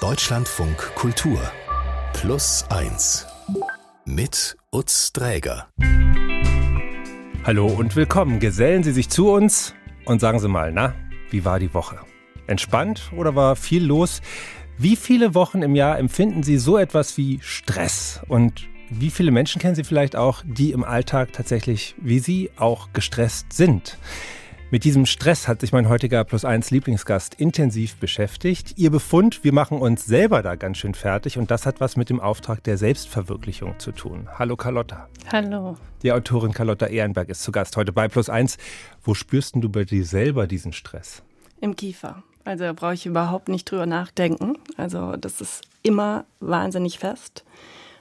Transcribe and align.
Deutschlandfunk 0.00 0.76
Kultur 0.94 1.40
Plus 2.12 2.64
1 2.68 3.26
mit 4.04 4.56
Utz 4.70 5.12
Dräger. 5.12 5.66
Hallo 7.42 7.66
und 7.66 7.96
willkommen. 7.96 8.38
Gesellen 8.38 8.84
Sie 8.84 8.92
sich 8.92 9.08
zu 9.08 9.32
uns 9.32 9.74
und 10.04 10.20
sagen 10.20 10.38
Sie 10.38 10.46
mal, 10.46 10.70
na, 10.70 10.94
wie 11.30 11.44
war 11.44 11.58
die 11.58 11.74
Woche? 11.74 11.98
Entspannt 12.46 13.10
oder 13.16 13.34
war 13.34 13.56
viel 13.56 13.84
los? 13.84 14.22
Wie 14.76 14.94
viele 14.94 15.34
Wochen 15.34 15.62
im 15.62 15.74
Jahr 15.74 15.98
empfinden 15.98 16.44
Sie 16.44 16.58
so 16.58 16.78
etwas 16.78 17.16
wie 17.16 17.40
Stress? 17.42 18.20
Und 18.28 18.68
wie 18.90 19.10
viele 19.10 19.32
Menschen 19.32 19.60
kennen 19.60 19.74
Sie 19.74 19.82
vielleicht 19.82 20.14
auch, 20.14 20.44
die 20.46 20.70
im 20.70 20.84
Alltag 20.84 21.32
tatsächlich 21.32 21.96
wie 21.98 22.20
Sie 22.20 22.52
auch 22.56 22.92
gestresst 22.92 23.52
sind? 23.52 23.98
Mit 24.70 24.84
diesem 24.84 25.06
Stress 25.06 25.48
hat 25.48 25.62
sich 25.62 25.72
mein 25.72 25.88
heutiger 25.88 26.24
Plus 26.24 26.44
1 26.44 26.70
Lieblingsgast 26.70 27.34
intensiv 27.36 27.96
beschäftigt. 27.96 28.74
Ihr 28.76 28.90
Befund, 28.90 29.42
wir 29.42 29.54
machen 29.54 29.78
uns 29.78 30.04
selber 30.04 30.42
da 30.42 30.56
ganz 30.56 30.76
schön 30.76 30.92
fertig 30.92 31.38
und 31.38 31.50
das 31.50 31.64
hat 31.64 31.80
was 31.80 31.96
mit 31.96 32.10
dem 32.10 32.20
Auftrag 32.20 32.62
der 32.64 32.76
Selbstverwirklichung 32.76 33.78
zu 33.78 33.92
tun. 33.92 34.28
Hallo 34.38 34.56
Carlotta. 34.56 35.08
Hallo. 35.32 35.78
Die 36.02 36.12
Autorin 36.12 36.52
Carlotta 36.52 36.84
Ehrenberg 36.84 37.30
ist 37.30 37.44
zu 37.44 37.50
Gast 37.50 37.78
heute 37.78 37.94
bei 37.94 38.08
Plus 38.08 38.28
1. 38.28 38.58
Wo 39.02 39.14
spürst 39.14 39.54
du 39.56 39.70
bei 39.70 39.84
dir 39.84 40.04
selber 40.04 40.46
diesen 40.46 40.74
Stress? 40.74 41.22
Im 41.62 41.74
Kiefer. 41.74 42.22
Also 42.44 42.64
da 42.64 42.74
brauche 42.74 42.92
ich 42.92 43.06
überhaupt 43.06 43.48
nicht 43.48 43.70
drüber 43.70 43.86
nachdenken. 43.86 44.58
Also 44.76 45.16
das 45.16 45.40
ist 45.40 45.62
immer 45.82 46.26
wahnsinnig 46.40 46.98
fest. 46.98 47.42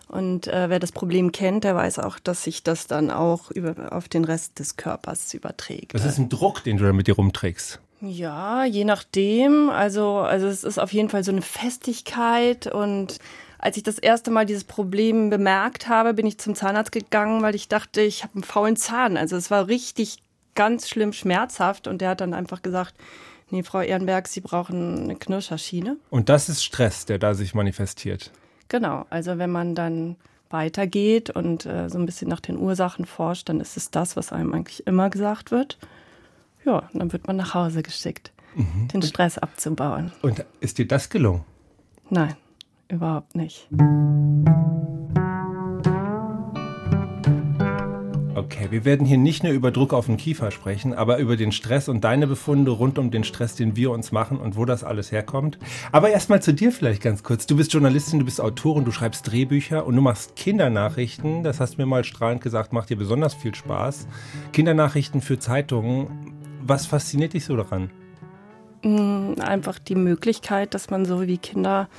Und 0.07 0.47
äh, 0.47 0.69
wer 0.69 0.79
das 0.79 0.91
Problem 0.91 1.31
kennt, 1.31 1.63
der 1.63 1.75
weiß 1.75 1.99
auch, 1.99 2.19
dass 2.19 2.43
sich 2.43 2.63
das 2.63 2.87
dann 2.87 3.11
auch 3.11 3.51
über, 3.51 3.91
auf 3.91 4.07
den 4.07 4.23
Rest 4.23 4.59
des 4.59 4.77
Körpers 4.77 5.33
überträgt. 5.33 5.93
Das 5.93 6.05
ist 6.05 6.17
ein 6.17 6.29
Druck, 6.29 6.63
den 6.63 6.77
du 6.77 6.85
da 6.85 6.93
mit 6.93 7.07
dir 7.07 7.15
rumträgst. 7.15 7.79
Ja, 8.01 8.63
je 8.63 8.85
nachdem. 8.85 9.69
Also, 9.69 10.19
also 10.19 10.47
es 10.47 10.63
ist 10.63 10.77
auf 10.77 10.93
jeden 10.93 11.09
Fall 11.09 11.23
so 11.23 11.31
eine 11.31 11.41
Festigkeit. 11.41 12.67
Und 12.67 13.17
als 13.57 13.75
ich 13.75 13.83
das 13.83 13.97
erste 13.97 14.31
Mal 14.31 14.45
dieses 14.45 14.63
Problem 14.63 15.29
bemerkt 15.29 15.89
habe, 15.89 16.13
bin 16.13 16.25
ich 16.25 16.37
zum 16.37 16.55
Zahnarzt 16.55 16.91
gegangen, 16.91 17.41
weil 17.41 17.55
ich 17.55 17.67
dachte, 17.67 18.01
ich 18.01 18.23
habe 18.23 18.35
einen 18.35 18.43
faulen 18.43 18.77
Zahn. 18.77 19.17
Also 19.17 19.35
es 19.35 19.51
war 19.51 19.67
richtig 19.67 20.19
ganz 20.55 20.87
schlimm 20.87 21.11
schmerzhaft. 21.11 21.87
Und 21.87 21.99
der 21.99 22.09
hat 22.09 22.21
dann 22.21 22.33
einfach 22.33 22.61
gesagt, 22.61 22.93
nee, 23.49 23.63
Frau 23.63 23.81
Ehrenberg, 23.81 24.27
Sie 24.27 24.41
brauchen 24.41 25.03
eine 25.03 25.15
Knirscherschiene. 25.15 25.97
Und 26.09 26.29
das 26.29 26.49
ist 26.49 26.63
Stress, 26.63 27.05
der 27.05 27.19
da 27.19 27.33
sich 27.33 27.55
manifestiert. 27.55 28.31
Genau, 28.69 29.05
also 29.09 29.37
wenn 29.37 29.51
man 29.51 29.75
dann 29.75 30.15
weitergeht 30.49 31.29
und 31.29 31.65
äh, 31.65 31.89
so 31.89 31.97
ein 31.97 32.05
bisschen 32.05 32.29
nach 32.29 32.39
den 32.39 32.57
Ursachen 32.57 33.05
forscht, 33.05 33.49
dann 33.49 33.59
ist 33.59 33.77
es 33.77 33.91
das, 33.91 34.15
was 34.15 34.31
einem 34.31 34.53
eigentlich 34.53 34.85
immer 34.87 35.09
gesagt 35.09 35.51
wird. 35.51 35.77
Ja, 36.65 36.89
dann 36.93 37.11
wird 37.11 37.27
man 37.27 37.35
nach 37.35 37.53
Hause 37.53 37.83
geschickt, 37.83 38.31
mhm. 38.55 38.87
den 38.89 39.01
Stress 39.01 39.37
abzubauen. 39.37 40.11
Und 40.21 40.45
ist 40.59 40.77
dir 40.77 40.87
das 40.87 41.09
gelungen? 41.09 41.43
Nein, 42.09 42.35
überhaupt 42.89 43.35
nicht. 43.35 43.67
Okay, 48.37 48.67
wir 48.69 48.85
werden 48.85 49.07
hier 49.07 49.17
nicht 49.17 49.43
nur 49.43 49.51
über 49.51 49.71
Druck 49.71 49.93
auf 49.93 50.05
den 50.05 50.17
Kiefer 50.17 50.51
sprechen, 50.51 50.93
aber 50.93 51.17
über 51.17 51.37
den 51.37 51.51
Stress 51.51 51.89
und 51.89 52.03
deine 52.03 52.27
Befunde 52.27 52.69
rund 52.69 52.99
um 52.99 53.09
den 53.09 53.23
Stress, 53.23 53.55
den 53.55 53.75
wir 53.75 53.89
uns 53.89 54.11
machen 54.11 54.37
und 54.37 54.55
wo 54.55 54.63
das 54.63 54.83
alles 54.83 55.11
herkommt. 55.11 55.57
Aber 55.91 56.11
erstmal 56.11 56.39
zu 56.39 56.53
dir 56.53 56.71
vielleicht 56.71 57.01
ganz 57.01 57.23
kurz. 57.23 57.47
Du 57.47 57.57
bist 57.57 57.73
Journalistin, 57.73 58.19
du 58.19 58.25
bist 58.25 58.39
Autorin, 58.39 58.85
du 58.85 58.91
schreibst 58.91 59.31
Drehbücher 59.31 59.87
und 59.87 59.95
du 59.95 60.03
machst 60.03 60.35
Kindernachrichten. 60.35 61.41
Das 61.41 61.59
hast 61.59 61.73
du 61.73 61.81
mir 61.81 61.87
mal 61.87 62.03
strahlend 62.03 62.43
gesagt, 62.43 62.73
macht 62.73 62.91
dir 62.91 62.97
besonders 62.97 63.33
viel 63.33 63.55
Spaß. 63.55 64.07
Kindernachrichten 64.53 65.21
für 65.21 65.39
Zeitungen. 65.39 66.35
Was 66.61 66.85
fasziniert 66.85 67.33
dich 67.33 67.43
so 67.43 67.57
daran? 67.57 67.89
Mm, 68.83 69.41
einfach 69.41 69.79
die 69.79 69.95
Möglichkeit, 69.95 70.75
dass 70.75 70.91
man 70.91 71.05
so 71.05 71.25
wie 71.25 71.39
Kinder 71.39 71.89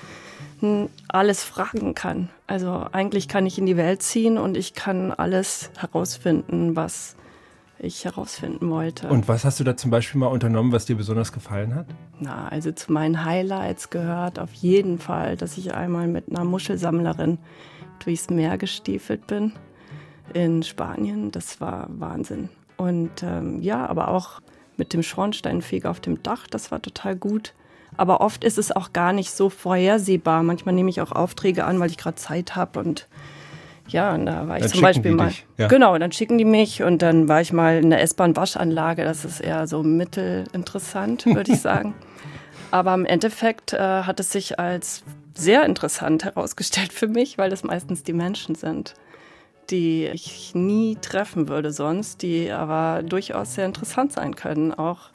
alles 1.09 1.45
fragen 1.45 1.95
kann. 1.95 2.31
Also 2.47 2.87
eigentlich 2.93 3.29
kann 3.29 3.47
ich 3.47 3.59
in 3.59 3.67
die 3.67 3.77
Welt 3.77 4.03
ziehen 4.03 4.39
und 4.39 4.57
ich 4.57 4.75
kann 4.75 5.13
alles 5.13 5.71
herausfinden, 5.77 6.77
was 6.77 7.17
ich 7.79 8.05
herausfinden 8.05 8.71
wollte. 8.71 9.09
Und 9.09 9.29
was 9.29 9.45
hast 9.45 9.61
du 9.61 9.65
da 9.65 9.77
zum 9.77 9.91
Beispiel 9.91 10.19
mal 10.19 10.27
unternommen, 10.27 10.73
was 10.73 10.87
dir 10.87 10.97
besonders 10.97 11.33
gefallen 11.33 11.75
hat? 11.75 11.87
Na, 12.19 12.49
also 12.49 12.73
zu 12.73 12.93
meinen 12.93 13.25
Highlights 13.25 13.91
gehört 13.91 14.39
auf 14.39 14.53
jeden 14.55 14.99
Fall, 14.99 15.37
dass 15.37 15.57
ich 15.59 15.75
einmal 15.75 16.09
mit 16.09 16.29
einer 16.29 16.45
Muschelsammlerin 16.45 17.39
durchs 18.05 18.31
Meer 18.31 18.59
gestiefelt 18.59 19.27
bin 19.27 19.53
in 20.35 20.63
Spanien. 20.63 21.31
Das 21.31 21.61
war 21.61 21.87
Wahnsinn. 21.91 22.49
Und 22.77 23.23
ähm, 23.23 23.61
ja, 23.61 23.87
aber 23.87 24.09
auch 24.09 24.41
mit 24.77 24.93
dem 24.93 25.03
Schornsteinfeger 25.03 25.91
auf 25.91 26.01
dem 26.01 26.23
Dach, 26.23 26.47
das 26.47 26.71
war 26.71 26.81
total 26.81 27.17
gut. 27.17 27.55
Aber 27.97 28.21
oft 28.21 28.45
ist 28.45 28.59
es 28.59 28.75
auch 28.75 28.93
gar 28.93 29.13
nicht 29.13 29.33
so 29.33 29.51
vorhersehbar. 29.51 30.43
Manchmal 30.43 30.75
nehme 30.75 30.91
ich 30.91 31.01
auch 31.01 31.13
Aufträge 31.13 31.65
an, 31.65 31.81
weil 31.81 31.91
ich 31.91 31.97
gerade 31.97 32.17
Zeit 32.17 32.55
habe 32.57 32.79
und 32.81 33.09
ja, 33.89 34.15
und 34.15 34.27
da 34.27 34.47
war 34.47 34.57
ich 34.57 34.63
dann 34.63 34.73
zum 34.73 34.83
Beispiel 34.83 35.13
mal. 35.13 35.33
Ja. 35.57 35.67
Genau, 35.69 35.97
dann 35.97 36.13
schicken 36.13 36.37
die 36.37 36.45
mich 36.45 36.83
und 36.83 37.01
dann 37.01 37.27
war 37.27 37.41
ich 37.41 37.53
mal 37.53 37.79
in 37.79 37.91
der 37.91 38.03
S-Bahn-Waschanlage. 38.03 39.03
Das 39.03 39.25
ist 39.25 39.41
eher 39.41 39.67
so 39.67 39.83
mittelinteressant, 39.83 41.25
würde 41.27 41.53
ich 41.53 41.61
sagen. 41.63 41.95
Aber 42.71 42.93
im 42.93 43.07
Endeffekt 43.07 43.73
äh, 43.73 43.79
hat 43.79 44.21
es 44.21 44.31
sich 44.31 44.59
als 44.59 45.05
sehr 45.35 45.65
interessant 45.65 46.25
herausgestellt 46.25 46.93
für 46.93 47.09
mich, 47.09 47.39
weil 47.39 47.49
das 47.49 47.65
meistens 47.65 48.03
die 48.03 48.13
Menschen 48.13 48.55
sind, 48.55 48.95
die 49.71 50.07
ich 50.07 50.55
nie 50.55 50.97
treffen 51.01 51.49
würde 51.49 51.73
sonst, 51.73 52.23
die 52.23 52.51
aber 52.51 53.03
durchaus 53.03 53.55
sehr 53.55 53.65
interessant 53.65 54.13
sein 54.13 54.37
können, 54.37 54.75
auch 54.75 55.11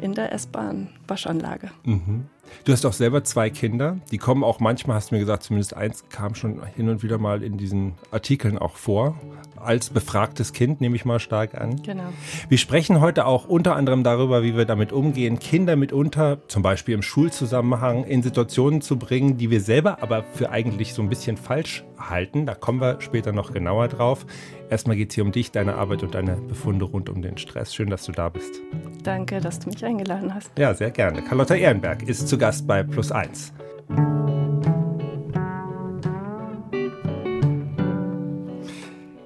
in 0.00 0.14
der 0.14 0.32
S-Bahn-Waschanlage. 0.32 1.70
Mhm. 1.84 2.26
Du 2.64 2.72
hast 2.72 2.84
auch 2.86 2.92
selber 2.92 3.24
zwei 3.24 3.50
Kinder. 3.50 3.98
Die 4.10 4.18
kommen 4.18 4.44
auch 4.44 4.60
manchmal, 4.60 4.96
hast 4.96 5.10
du 5.10 5.14
mir 5.14 5.20
gesagt, 5.20 5.42
zumindest 5.44 5.74
eins 5.74 6.08
kam 6.08 6.34
schon 6.34 6.62
hin 6.76 6.88
und 6.88 7.02
wieder 7.02 7.18
mal 7.18 7.42
in 7.42 7.56
diesen 7.56 7.94
Artikeln 8.10 8.58
auch 8.58 8.76
vor. 8.76 9.18
Als 9.56 9.90
befragtes 9.90 10.52
Kind 10.52 10.80
nehme 10.80 10.94
ich 10.94 11.04
mal 11.04 11.20
stark 11.20 11.54
an. 11.54 11.82
Genau. 11.82 12.04
Wir 12.48 12.58
sprechen 12.58 13.00
heute 13.00 13.26
auch 13.26 13.46
unter 13.46 13.76
anderem 13.76 14.04
darüber, 14.04 14.42
wie 14.42 14.56
wir 14.56 14.66
damit 14.66 14.92
umgehen, 14.92 15.38
Kinder 15.38 15.76
mitunter, 15.76 16.38
zum 16.48 16.62
Beispiel 16.62 16.94
im 16.94 17.02
Schulzusammenhang, 17.02 18.04
in 18.04 18.22
Situationen 18.22 18.82
zu 18.82 18.98
bringen, 18.98 19.38
die 19.38 19.50
wir 19.50 19.60
selber 19.60 20.02
aber 20.02 20.22
für 20.22 20.50
eigentlich 20.50 20.92
so 20.92 21.02
ein 21.02 21.08
bisschen 21.08 21.36
falsch 21.36 21.84
halten. 21.98 22.46
Da 22.46 22.54
kommen 22.54 22.80
wir 22.80 23.00
später 23.00 23.32
noch 23.32 23.52
genauer 23.52 23.88
drauf. 23.88 24.26
Erstmal 24.70 24.96
geht 24.96 25.10
es 25.10 25.14
hier 25.14 25.24
um 25.24 25.32
dich, 25.32 25.50
deine 25.50 25.74
Arbeit 25.74 26.02
und 26.02 26.14
deine 26.14 26.36
Befunde 26.36 26.84
rund 26.84 27.08
um 27.08 27.22
den 27.22 27.38
Stress. 27.38 27.74
Schön, 27.74 27.90
dass 27.90 28.04
du 28.04 28.12
da 28.12 28.28
bist. 28.28 28.60
Danke, 29.02 29.40
dass 29.40 29.60
du 29.60 29.70
mich 29.70 29.84
eingeladen 29.84 30.34
hast. 30.34 30.50
Ja, 30.58 30.74
sehr 30.74 30.90
gerne. 30.90 31.22
Carlotta 31.22 31.54
Ehrenberg 31.54 32.02
ist 32.08 32.28
zu 32.28 32.38
Gast 32.38 32.66
bei 32.66 32.82
Plus 32.82 33.12
1. 33.12 33.52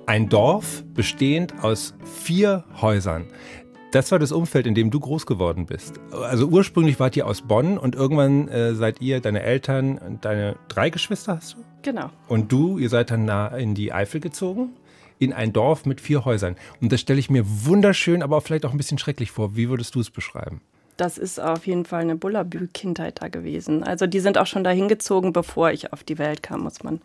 Ein 0.07 0.29
Dorf 0.31 0.85
bestehend 0.95 1.63
aus 1.63 1.95
vier 2.03 2.65
Häusern. 2.81 3.27
Das 3.91 4.13
war 4.13 4.19
das 4.19 4.33
Umfeld, 4.33 4.67
in 4.67 4.75
dem 4.75 4.91
du 4.91 5.01
groß 5.01 5.25
geworden 5.25 5.65
bist. 5.65 5.95
Also 6.13 6.47
ursprünglich 6.47 7.01
wart 7.01 7.17
ihr 7.17 7.27
aus 7.27 7.41
Bonn 7.41 7.79
und 7.79 7.95
irgendwann 7.95 8.49
äh, 8.49 8.75
seid 8.75 9.01
ihr, 9.01 9.21
deine 9.21 9.43
Eltern 9.43 9.97
und 9.97 10.27
deine 10.27 10.57
drei 10.69 10.91
Geschwister 10.91 11.37
hast 11.37 11.55
du? 11.55 11.59
Genau. 11.81 12.11
Und 12.29 12.53
du, 12.53 12.77
ihr 12.77 12.91
seid 12.91 13.11
dann 13.11 13.25
nah 13.25 13.49
in 13.49 13.75
die 13.75 13.93
Eifel 13.93 14.21
gezogen? 14.21 14.71
in 15.21 15.33
ein 15.33 15.53
Dorf 15.53 15.85
mit 15.85 16.01
vier 16.01 16.25
Häusern. 16.25 16.55
Und 16.81 16.93
das 16.93 17.01
stelle 17.01 17.19
ich 17.19 17.29
mir 17.29 17.43
wunderschön, 17.45 18.23
aber 18.23 18.41
vielleicht 18.41 18.65
auch 18.65 18.71
ein 18.71 18.77
bisschen 18.77 18.99
schrecklich 18.99 19.33
vor. 19.33 19.57
Wie 19.57 19.69
würdest 19.69 19.97
du 19.97 20.01
es 20.01 20.11
beschreiben? 20.11 20.61
Das 20.97 21.17
ist 21.17 21.41
auf 21.41 21.67
jeden 21.67 21.85
Fall 21.85 22.03
eine 22.03 22.17
Bullabü-Kindheit 22.17 23.23
da 23.23 23.29
gewesen. 23.29 23.85
Also 23.85 24.07
die 24.07 24.19
sind 24.19 24.37
auch 24.37 24.47
schon 24.47 24.65
dahin 24.65 24.89
gezogen, 24.89 25.33
bevor 25.33 25.71
ich 25.71 25.93
auf 25.93 26.03
die 26.03 26.19
Welt 26.19 26.43
kam, 26.43 26.63
muss 26.63 26.83
man 26.83 27.01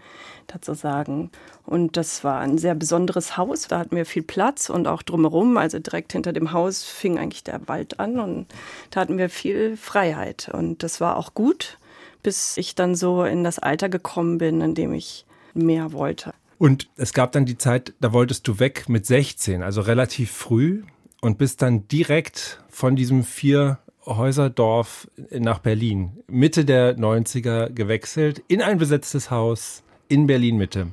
dazu 0.48 0.74
sagen. 0.74 1.32
Und 1.66 1.98
das 1.98 2.24
war 2.24 2.40
ein 2.40 2.58
sehr 2.58 2.76
besonderes 2.76 3.38
Haus. 3.38 3.68
Da 3.68 3.80
hatten 3.80 3.96
wir 3.96 4.06
viel 4.06 4.24
Platz 4.24 4.70
und 4.70 4.88
auch 4.88 5.02
drumherum. 5.02 5.58
Also 5.58 5.80
direkt 5.80 6.14
hinter 6.14 6.34
dem 6.34 6.52
Haus 6.52 6.84
fing 6.84 7.18
eigentlich 7.18 7.44
der 7.44 7.68
Wald 7.68 8.00
an 8.00 8.20
und 8.20 8.48
da 8.92 9.02
hatten 9.02 9.18
wir 9.18 9.30
viel 9.30 9.78
Freiheit. 9.78 10.50
Und 10.54 10.84
das 10.84 11.02
war 11.02 11.18
auch 11.18 11.34
gut, 11.34 11.78
bis 12.22 12.58
ich 12.58 12.76
dann 12.76 12.96
so 12.96 13.24
in 13.24 13.44
das 13.44 13.60
Alter 13.60 13.90
gekommen 13.90 14.38
bin, 14.38 14.62
in 14.62 14.76
dem 14.76 14.94
ich 14.94 15.26
mehr 15.54 15.92
wollte. 15.94 16.34
Und 16.58 16.90
es 16.96 17.14
gab 17.14 17.32
dann 17.34 17.46
die 17.46 17.58
Zeit, 17.58 17.94
da 18.00 18.14
wolltest 18.14 18.48
du 18.48 18.60
weg 18.60 18.88
mit 18.88 19.06
16, 19.06 19.64
also 19.64 19.82
relativ 19.82 20.32
früh 20.32 20.84
und 21.22 21.38
bist 21.38 21.62
dann 21.62 21.88
direkt 21.88 22.64
von 22.70 22.96
diesem 22.96 23.24
Vierhäuserdorf 23.24 25.10
nach 25.32 25.60
Berlin, 25.60 26.24
Mitte 26.28 26.64
der 26.66 26.98
90er 26.98 27.70
gewechselt, 27.70 28.44
in 28.48 28.62
ein 28.62 28.78
besetztes 28.78 29.30
Haus 29.30 29.83
in 30.08 30.28
Berlin 30.28 30.58
Mitte. 30.58 30.88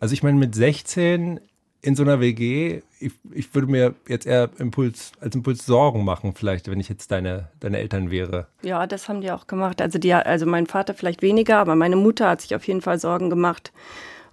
Also 0.00 0.12
ich 0.12 0.22
meine, 0.22 0.38
mit 0.38 0.54
16 0.54 1.40
in 1.82 1.96
so 1.96 2.02
einer 2.02 2.18
WG, 2.18 2.80
ich, 2.98 3.12
ich, 3.32 3.54
würde 3.54 3.70
mir 3.70 3.94
jetzt 4.08 4.26
eher 4.26 4.48
Impuls, 4.58 5.12
als 5.20 5.34
Impuls 5.34 5.66
Sorgen 5.66 6.02
machen, 6.02 6.32
vielleicht, 6.34 6.70
wenn 6.70 6.80
ich 6.80 6.88
jetzt 6.88 7.10
deine, 7.10 7.50
deine 7.60 7.78
Eltern 7.78 8.10
wäre. 8.10 8.46
Ja, 8.62 8.86
das 8.86 9.08
haben 9.08 9.20
die 9.20 9.30
auch 9.30 9.46
gemacht. 9.46 9.82
Also, 9.82 9.98
die, 9.98 10.14
also 10.14 10.46
mein 10.46 10.66
Vater 10.66 10.94
vielleicht 10.94 11.20
weniger, 11.20 11.58
aber 11.58 11.76
meine 11.76 11.96
Mutter 11.96 12.30
hat 12.30 12.40
sich 12.40 12.54
auf 12.54 12.66
jeden 12.66 12.80
Fall 12.80 12.98
Sorgen 12.98 13.28
gemacht, 13.28 13.70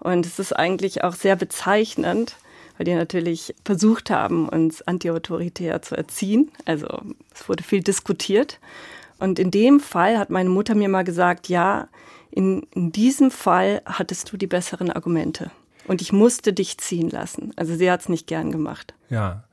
und 0.01 0.25
es 0.25 0.39
ist 0.39 0.53
eigentlich 0.53 1.03
auch 1.03 1.13
sehr 1.13 1.35
bezeichnend, 1.35 2.35
weil 2.77 2.85
die 2.85 2.95
natürlich 2.95 3.53
versucht 3.63 4.09
haben, 4.09 4.49
uns 4.49 4.81
antiautoritär 4.81 5.83
zu 5.83 5.95
erziehen. 5.95 6.51
Also 6.65 6.87
es 7.33 7.47
wurde 7.47 7.63
viel 7.63 7.81
diskutiert. 7.81 8.59
Und 9.19 9.37
in 9.37 9.51
dem 9.51 9.79
Fall 9.79 10.17
hat 10.17 10.31
meine 10.31 10.49
Mutter 10.49 10.73
mir 10.73 10.89
mal 10.89 11.03
gesagt, 11.03 11.49
ja, 11.49 11.87
in, 12.31 12.67
in 12.73 12.91
diesem 12.91 13.31
Fall 13.31 13.81
hattest 13.85 14.31
du 14.31 14.37
die 14.37 14.47
besseren 14.47 14.89
Argumente. 14.89 15.51
Und 15.87 16.01
ich 16.01 16.13
musste 16.13 16.53
dich 16.53 16.77
ziehen 16.77 17.09
lassen. 17.09 17.53
Also 17.55 17.75
sie 17.75 17.89
hat 17.89 18.01
es 18.01 18.09
nicht 18.09 18.27
gern 18.27 18.51
gemacht. 18.51 18.93
Ja. 19.09 19.43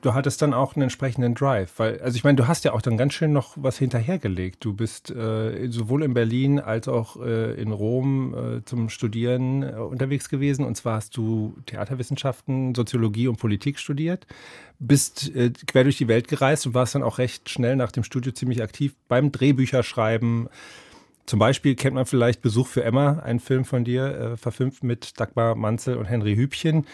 Du 0.00 0.12
hattest 0.12 0.42
dann 0.42 0.52
auch 0.52 0.74
einen 0.74 0.82
entsprechenden 0.82 1.34
Drive, 1.34 1.74
weil, 1.76 2.00
also 2.00 2.16
ich 2.16 2.24
meine, 2.24 2.36
du 2.36 2.48
hast 2.48 2.64
ja 2.64 2.72
auch 2.72 2.82
dann 2.82 2.96
ganz 2.96 3.14
schön 3.14 3.32
noch 3.32 3.54
was 3.56 3.78
hinterhergelegt. 3.78 4.64
Du 4.64 4.74
bist 4.74 5.10
äh, 5.10 5.68
sowohl 5.70 6.02
in 6.02 6.14
Berlin 6.14 6.58
als 6.58 6.88
auch 6.88 7.16
äh, 7.20 7.54
in 7.54 7.70
Rom 7.70 8.34
äh, 8.34 8.64
zum 8.64 8.88
Studieren 8.88 9.62
äh, 9.62 9.76
unterwegs 9.76 10.28
gewesen. 10.28 10.64
Und 10.64 10.76
zwar 10.76 10.96
hast 10.96 11.16
du 11.16 11.56
Theaterwissenschaften, 11.66 12.74
Soziologie 12.74 13.28
und 13.28 13.36
Politik 13.36 13.78
studiert, 13.78 14.26
bist 14.78 15.34
äh, 15.34 15.52
quer 15.66 15.84
durch 15.84 15.98
die 15.98 16.08
Welt 16.08 16.26
gereist 16.26 16.66
und 16.66 16.74
warst 16.74 16.94
dann 16.94 17.02
auch 17.02 17.18
recht 17.18 17.48
schnell 17.48 17.76
nach 17.76 17.92
dem 17.92 18.02
Studio 18.02 18.32
ziemlich 18.32 18.62
aktiv 18.62 18.94
beim 19.08 19.30
Drehbücherschreiben. 19.30 20.48
Zum 21.26 21.40
Beispiel 21.40 21.74
kennt 21.74 21.94
man 21.94 22.06
vielleicht 22.06 22.40
Besuch 22.40 22.68
für 22.68 22.84
Emma, 22.84 23.18
einen 23.18 23.40
Film 23.40 23.64
von 23.64 23.84
dir, 23.84 24.06
äh, 24.06 24.36
verfilmt 24.36 24.84
mit 24.84 25.18
Dagmar 25.18 25.56
Manzel 25.56 25.96
und 25.96 26.04
Henry 26.04 26.36
Hübchen. 26.36 26.86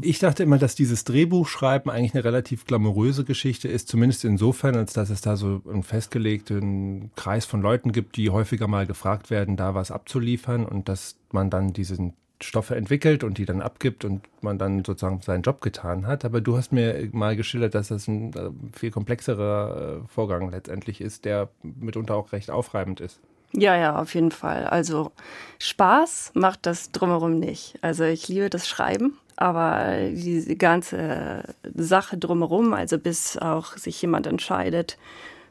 Ich 0.00 0.18
dachte 0.18 0.42
immer, 0.42 0.58
dass 0.58 0.74
dieses 0.74 1.04
Drehbuchschreiben 1.04 1.90
eigentlich 1.90 2.14
eine 2.14 2.24
relativ 2.24 2.64
glamouröse 2.64 3.24
Geschichte 3.24 3.68
ist, 3.68 3.86
zumindest 3.86 4.24
insofern, 4.24 4.76
als 4.76 4.94
dass 4.94 5.10
es 5.10 5.20
da 5.20 5.36
so 5.36 5.62
einen 5.70 5.84
festgelegten 5.84 7.10
Kreis 7.14 7.44
von 7.44 7.60
Leuten 7.60 7.92
gibt, 7.92 8.16
die 8.16 8.30
häufiger 8.30 8.66
mal 8.66 8.86
gefragt 8.86 9.30
werden, 9.30 9.56
da 9.56 9.74
was 9.74 9.92
abzuliefern 9.92 10.66
und 10.66 10.88
dass 10.88 11.16
man 11.30 11.50
dann 11.50 11.72
diesen 11.72 12.14
Stoffe 12.40 12.76
entwickelt 12.76 13.24
und 13.24 13.38
die 13.38 13.44
dann 13.44 13.62
abgibt 13.62 14.04
und 14.04 14.22
man 14.40 14.58
dann 14.58 14.84
sozusagen 14.84 15.20
seinen 15.20 15.42
Job 15.42 15.60
getan 15.60 16.06
hat. 16.06 16.24
Aber 16.24 16.40
du 16.40 16.56
hast 16.56 16.72
mir 16.72 17.08
mal 17.12 17.36
geschildert, 17.36 17.74
dass 17.74 17.88
das 17.88 18.08
ein 18.08 18.32
äh, 18.34 18.50
viel 18.72 18.90
komplexerer 18.90 20.00
äh, 20.02 20.08
Vorgang 20.08 20.50
letztendlich 20.50 21.00
ist, 21.00 21.24
der 21.26 21.50
mitunter 21.62 22.14
auch 22.14 22.32
recht 22.32 22.50
aufreibend 22.50 23.00
ist. 23.00 23.20
Ja, 23.56 23.76
ja, 23.76 23.98
auf 24.00 24.14
jeden 24.14 24.30
Fall. 24.30 24.66
Also 24.66 25.12
Spaß 25.58 26.32
macht 26.34 26.66
das 26.66 26.92
drumherum 26.92 27.38
nicht. 27.38 27.78
Also 27.80 28.04
ich 28.04 28.28
liebe 28.28 28.50
das 28.50 28.68
Schreiben 28.68 29.18
aber 29.36 29.98
diese 30.10 30.56
ganze 30.56 31.44
Sache 31.74 32.16
drumherum, 32.16 32.72
also 32.72 32.98
bis 32.98 33.36
auch 33.36 33.76
sich 33.76 34.00
jemand 34.00 34.26
entscheidet 34.26 34.96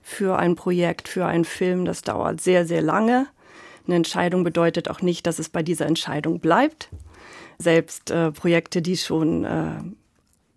für 0.01 0.37
ein 0.37 0.55
Projekt, 0.55 1.07
für 1.07 1.25
einen 1.25 1.45
Film, 1.45 1.85
das 1.85 2.01
dauert 2.01 2.41
sehr, 2.41 2.65
sehr 2.65 2.81
lange. 2.81 3.27
Eine 3.87 3.97
Entscheidung 3.97 4.43
bedeutet 4.43 4.89
auch 4.89 5.01
nicht, 5.01 5.27
dass 5.27 5.39
es 5.39 5.49
bei 5.49 5.61
dieser 5.61 5.85
Entscheidung 5.85 6.39
bleibt. 6.39 6.89
Selbst 7.59 8.11
äh, 8.11 8.31
Projekte, 8.31 8.81
die 8.81 8.97
schon 8.97 9.45
äh, 9.45 9.81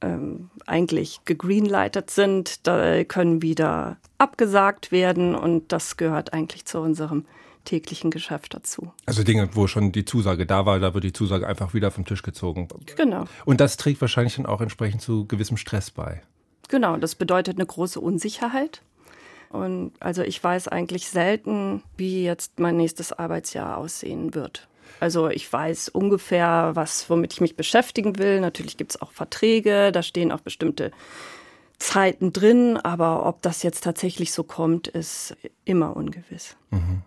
ähm, 0.01 0.51
eigentlich 0.67 1.21
gegreenlightet 1.25 2.11
sind, 2.11 2.67
da 2.67 3.05
können 3.05 3.43
wieder 3.43 3.97
abgesagt 4.19 4.93
werden 4.93 5.35
und 5.35 5.73
das 5.73 5.97
gehört 5.97 6.33
eigentlich 6.33 6.65
zu 6.65 6.81
unserem 6.81 7.25
täglichen 7.65 8.11
Geschäft 8.11 8.55
dazu. 8.55 8.93
Also 9.05 9.23
Dinge, 9.23 9.51
wo 9.53 9.67
schon 9.67 9.93
die 9.93 10.05
Zusage 10.05 10.47
da 10.47 10.65
war, 10.65 10.81
da 10.81 10.95
wird 10.95 11.05
die 11.05 11.13
Zusage 11.13 11.47
einfach 11.47 11.75
wieder 11.75 11.91
vom 11.91 12.05
Tisch 12.05 12.23
gezogen. 12.23 12.69
Genau. 12.97 13.25
Und 13.45 13.61
das 13.61 13.77
trägt 13.77 14.01
wahrscheinlich 14.01 14.37
dann 14.37 14.47
auch 14.47 14.61
entsprechend 14.61 15.03
zu 15.03 15.27
gewissem 15.27 15.57
Stress 15.57 15.91
bei. 15.91 16.23
Genau, 16.69 16.97
das 16.97 17.15
bedeutet 17.15 17.57
eine 17.57 17.67
große 17.67 18.01
Unsicherheit. 18.01 18.83
Und 19.51 19.93
also 20.01 20.23
ich 20.23 20.43
weiß 20.43 20.69
eigentlich 20.69 21.09
selten, 21.09 21.83
wie 21.97 22.25
jetzt 22.25 22.59
mein 22.59 22.77
nächstes 22.77 23.13
Arbeitsjahr 23.13 23.79
aussehen 23.79 24.35
wird. 24.35 24.69
Also 25.01 25.29
ich 25.29 25.51
weiß 25.53 25.91
ungefähr, 25.91 26.71
was, 26.75 27.09
womit 27.09 27.33
ich 27.33 27.41
mich 27.41 27.57
beschäftigen 27.57 28.19
will. 28.19 28.41
Natürlich 28.41 28.77
gibt 28.77 28.93
es 28.93 29.03
auch 29.03 29.13
Verträge, 29.13 29.93
da 29.93 30.03
stehen 30.03 30.33
auch 30.33 30.41
bestimmte 30.41 30.91
Zeiten 31.79 32.33
drin, 32.33 32.77
aber 32.77 33.27
ob 33.27 33.43
das 33.43 33.63
jetzt 33.63 33.85
tatsächlich 33.85 34.33
so 34.33 34.43
kommt, 34.43 34.89
ist 34.89 35.37
immer 35.65 35.97
ungewiss. 35.97 36.57
Mhm. 36.71 37.03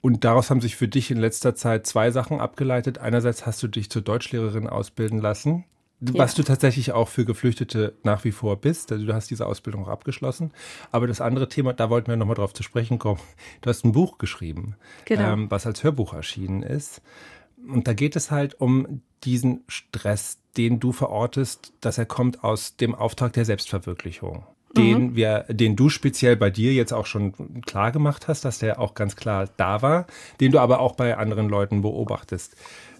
Und 0.00 0.24
daraus 0.24 0.50
haben 0.50 0.60
sich 0.60 0.76
für 0.76 0.88
dich 0.88 1.10
in 1.10 1.18
letzter 1.18 1.54
Zeit 1.54 1.86
zwei 1.86 2.10
Sachen 2.10 2.40
abgeleitet. 2.40 2.98
Einerseits 2.98 3.46
hast 3.46 3.62
du 3.62 3.68
dich 3.68 3.90
zur 3.90 4.02
Deutschlehrerin 4.02 4.66
ausbilden 4.66 5.20
lassen, 5.20 5.64
was 6.00 6.32
ja. 6.32 6.36
du 6.38 6.42
tatsächlich 6.44 6.92
auch 6.92 7.08
für 7.08 7.24
Geflüchtete 7.24 7.94
nach 8.02 8.24
wie 8.24 8.32
vor 8.32 8.56
bist. 8.56 8.90
Also 8.90 9.06
du 9.06 9.14
hast 9.14 9.30
diese 9.30 9.46
Ausbildung 9.46 9.84
auch 9.84 9.88
abgeschlossen. 9.88 10.52
Aber 10.90 11.06
das 11.06 11.20
andere 11.20 11.48
Thema, 11.48 11.74
da 11.74 11.90
wollten 11.90 12.08
wir 12.08 12.16
nochmal 12.16 12.36
drauf 12.36 12.54
zu 12.54 12.62
sprechen 12.62 12.98
kommen. 12.98 13.20
Du 13.60 13.68
hast 13.68 13.84
ein 13.84 13.92
Buch 13.92 14.18
geschrieben, 14.18 14.76
genau. 15.04 15.32
ähm, 15.32 15.50
was 15.50 15.66
als 15.66 15.84
Hörbuch 15.84 16.14
erschienen 16.14 16.62
ist. 16.62 17.02
Und 17.68 17.86
da 17.86 17.92
geht 17.92 18.16
es 18.16 18.30
halt 18.30 18.58
um 18.60 19.02
diesen 19.24 19.64
Stress, 19.68 20.38
den 20.56 20.80
du 20.80 20.92
verortest, 20.92 21.74
dass 21.80 21.98
er 21.98 22.06
kommt 22.06 22.42
aus 22.42 22.76
dem 22.76 22.94
Auftrag 22.94 23.34
der 23.34 23.44
Selbstverwirklichung 23.44 24.44
den 24.76 25.02
mhm. 25.02 25.16
wir, 25.16 25.44
den 25.48 25.76
du 25.76 25.88
speziell 25.88 26.36
bei 26.36 26.50
dir 26.50 26.72
jetzt 26.72 26.92
auch 26.92 27.06
schon 27.06 27.62
klar 27.62 27.92
gemacht 27.92 28.28
hast, 28.28 28.44
dass 28.44 28.58
der 28.58 28.80
auch 28.80 28.94
ganz 28.94 29.16
klar 29.16 29.48
da 29.56 29.82
war, 29.82 30.06
den 30.40 30.52
du 30.52 30.58
aber 30.58 30.80
auch 30.80 30.94
bei 30.94 31.16
anderen 31.16 31.48
Leuten 31.48 31.82
beobachtest. 31.82 32.56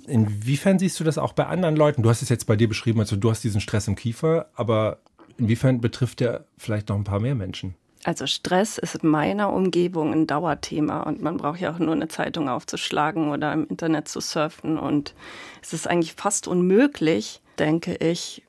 Inwiefern 0.06 0.78
siehst 0.78 0.98
du 0.98 1.04
das 1.04 1.18
auch 1.18 1.32
bei 1.32 1.46
anderen 1.46 1.76
Leuten? 1.76 2.02
Du 2.02 2.10
hast 2.10 2.22
es 2.22 2.28
jetzt 2.28 2.46
bei 2.46 2.56
dir 2.56 2.68
beschrieben, 2.68 3.00
also 3.00 3.16
du 3.16 3.30
hast 3.30 3.44
diesen 3.44 3.60
Stress 3.60 3.86
im 3.86 3.94
Kiefer, 3.94 4.46
aber 4.54 4.98
inwiefern 5.38 5.80
betrifft 5.80 6.20
der 6.20 6.44
vielleicht 6.58 6.88
noch 6.88 6.96
ein 6.96 7.04
paar 7.04 7.20
mehr 7.20 7.34
Menschen? 7.34 7.74
Also 8.02 8.26
Stress 8.26 8.78
ist 8.78 8.96
in 8.96 9.10
meiner 9.10 9.52
Umgebung 9.52 10.12
ein 10.12 10.26
Dauerthema 10.26 11.02
und 11.02 11.20
man 11.20 11.36
braucht 11.36 11.60
ja 11.60 11.72
auch 11.72 11.78
nur 11.78 11.92
eine 11.92 12.08
Zeitung 12.08 12.48
aufzuschlagen 12.48 13.28
oder 13.30 13.52
im 13.52 13.66
Internet 13.66 14.08
zu 14.08 14.20
surfen 14.20 14.78
und 14.78 15.14
es 15.60 15.74
ist 15.74 15.86
eigentlich 15.86 16.14
fast 16.14 16.48
unmöglich, 16.48 17.42
denke 17.58 17.94
ich, 17.96 18.42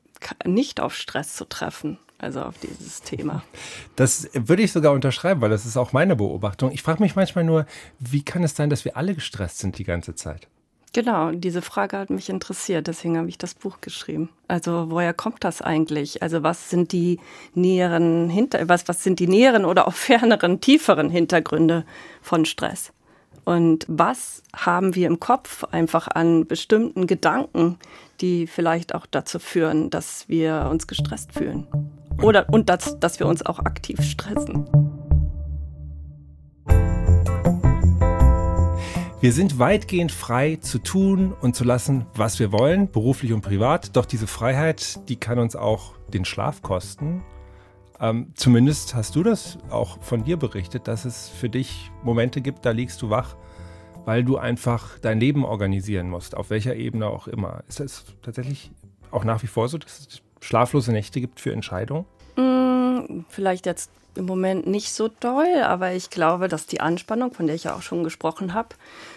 nicht 0.46 0.80
auf 0.80 0.94
Stress 0.94 1.34
zu 1.34 1.44
treffen 1.44 1.98
also 2.22 2.42
auf 2.42 2.54
dieses 2.58 3.02
Thema. 3.02 3.42
Das 3.96 4.30
würde 4.32 4.62
ich 4.62 4.72
sogar 4.72 4.92
unterschreiben, 4.92 5.40
weil 5.40 5.50
das 5.50 5.66
ist 5.66 5.76
auch 5.76 5.92
meine 5.92 6.16
Beobachtung. 6.16 6.70
Ich 6.72 6.82
frage 6.82 7.02
mich 7.02 7.16
manchmal 7.16 7.44
nur, 7.44 7.66
wie 7.98 8.24
kann 8.24 8.44
es 8.44 8.54
sein, 8.54 8.70
dass 8.70 8.84
wir 8.84 8.96
alle 8.96 9.14
gestresst 9.14 9.58
sind 9.58 9.78
die 9.78 9.84
ganze 9.84 10.14
Zeit? 10.14 10.48
Genau, 10.94 11.32
diese 11.32 11.62
Frage 11.62 11.96
hat 11.96 12.10
mich 12.10 12.28
interessiert, 12.28 12.86
deswegen 12.86 13.16
habe 13.16 13.28
ich 13.28 13.38
das 13.38 13.54
Buch 13.54 13.80
geschrieben. 13.80 14.28
Also 14.46 14.90
woher 14.90 15.14
kommt 15.14 15.42
das 15.42 15.62
eigentlich? 15.62 16.22
Also 16.22 16.42
was 16.42 16.68
sind 16.68 16.92
die 16.92 17.18
näheren 17.54 18.28
Hinter 18.28 18.68
was 18.68 18.86
was 18.88 19.02
sind 19.02 19.18
die 19.18 19.26
näheren 19.26 19.64
oder 19.64 19.88
auch 19.88 19.94
ferneren, 19.94 20.60
tieferen 20.60 21.08
Hintergründe 21.08 21.86
von 22.20 22.44
Stress? 22.44 22.92
Und 23.44 23.86
was 23.88 24.42
haben 24.54 24.94
wir 24.94 25.06
im 25.06 25.18
Kopf 25.18 25.64
einfach 25.64 26.08
an 26.08 26.46
bestimmten 26.46 27.06
Gedanken, 27.06 27.78
die 28.20 28.46
vielleicht 28.46 28.94
auch 28.94 29.06
dazu 29.06 29.38
führen, 29.38 29.90
dass 29.90 30.28
wir 30.28 30.68
uns 30.70 30.86
gestresst 30.86 31.32
fühlen? 31.32 31.66
Oder, 32.20 32.48
und 32.50 32.68
das, 32.68 32.98
dass 33.00 33.18
wir 33.18 33.26
uns 33.26 33.44
auch 33.44 33.60
aktiv 33.60 34.02
stressen. 34.02 34.68
Wir 39.22 39.32
sind 39.32 39.60
weitgehend 39.60 40.10
frei 40.10 40.56
zu 40.56 40.80
tun 40.80 41.32
und 41.32 41.54
zu 41.54 41.62
lassen, 41.62 42.06
was 42.16 42.40
wir 42.40 42.50
wollen, 42.50 42.90
beruflich 42.90 43.32
und 43.32 43.40
privat. 43.40 43.94
Doch 43.96 44.04
diese 44.04 44.26
Freiheit, 44.26 45.08
die 45.08 45.14
kann 45.14 45.38
uns 45.38 45.54
auch 45.54 45.94
den 46.12 46.24
Schlaf 46.24 46.60
kosten. 46.60 47.22
Ähm, 48.00 48.32
zumindest 48.34 48.96
hast 48.96 49.14
du 49.14 49.22
das 49.22 49.58
auch 49.70 50.02
von 50.02 50.24
dir 50.24 50.36
berichtet, 50.36 50.88
dass 50.88 51.04
es 51.04 51.28
für 51.28 51.48
dich 51.48 51.92
Momente 52.02 52.40
gibt, 52.40 52.66
da 52.66 52.72
liegst 52.72 53.00
du 53.00 53.10
wach, 53.10 53.36
weil 54.04 54.24
du 54.24 54.38
einfach 54.38 54.98
dein 54.98 55.20
Leben 55.20 55.44
organisieren 55.44 56.10
musst, 56.10 56.36
auf 56.36 56.50
welcher 56.50 56.74
Ebene 56.74 57.06
auch 57.06 57.28
immer. 57.28 57.62
Ist 57.68 57.78
das 57.78 58.04
tatsächlich 58.22 58.72
auch 59.12 59.22
nach 59.22 59.44
wie 59.44 59.46
vor 59.46 59.68
so, 59.68 59.78
dass 59.78 60.20
schlaflose 60.42 60.92
Nächte 60.92 61.20
gibt 61.20 61.40
für 61.40 61.52
Entscheidungen? 61.52 62.04
Mm, 62.36 63.24
vielleicht 63.28 63.64
jetzt 63.64 63.90
im 64.14 64.26
Moment 64.26 64.66
nicht 64.66 64.92
so 64.92 65.08
doll, 65.08 65.62
aber 65.64 65.92
ich 65.92 66.10
glaube, 66.10 66.48
dass 66.48 66.66
die 66.66 66.80
Anspannung, 66.80 67.32
von 67.32 67.46
der 67.46 67.56
ich 67.56 67.64
ja 67.64 67.74
auch 67.74 67.82
schon 67.82 68.04
gesprochen 68.04 68.52
habe, 68.52 68.70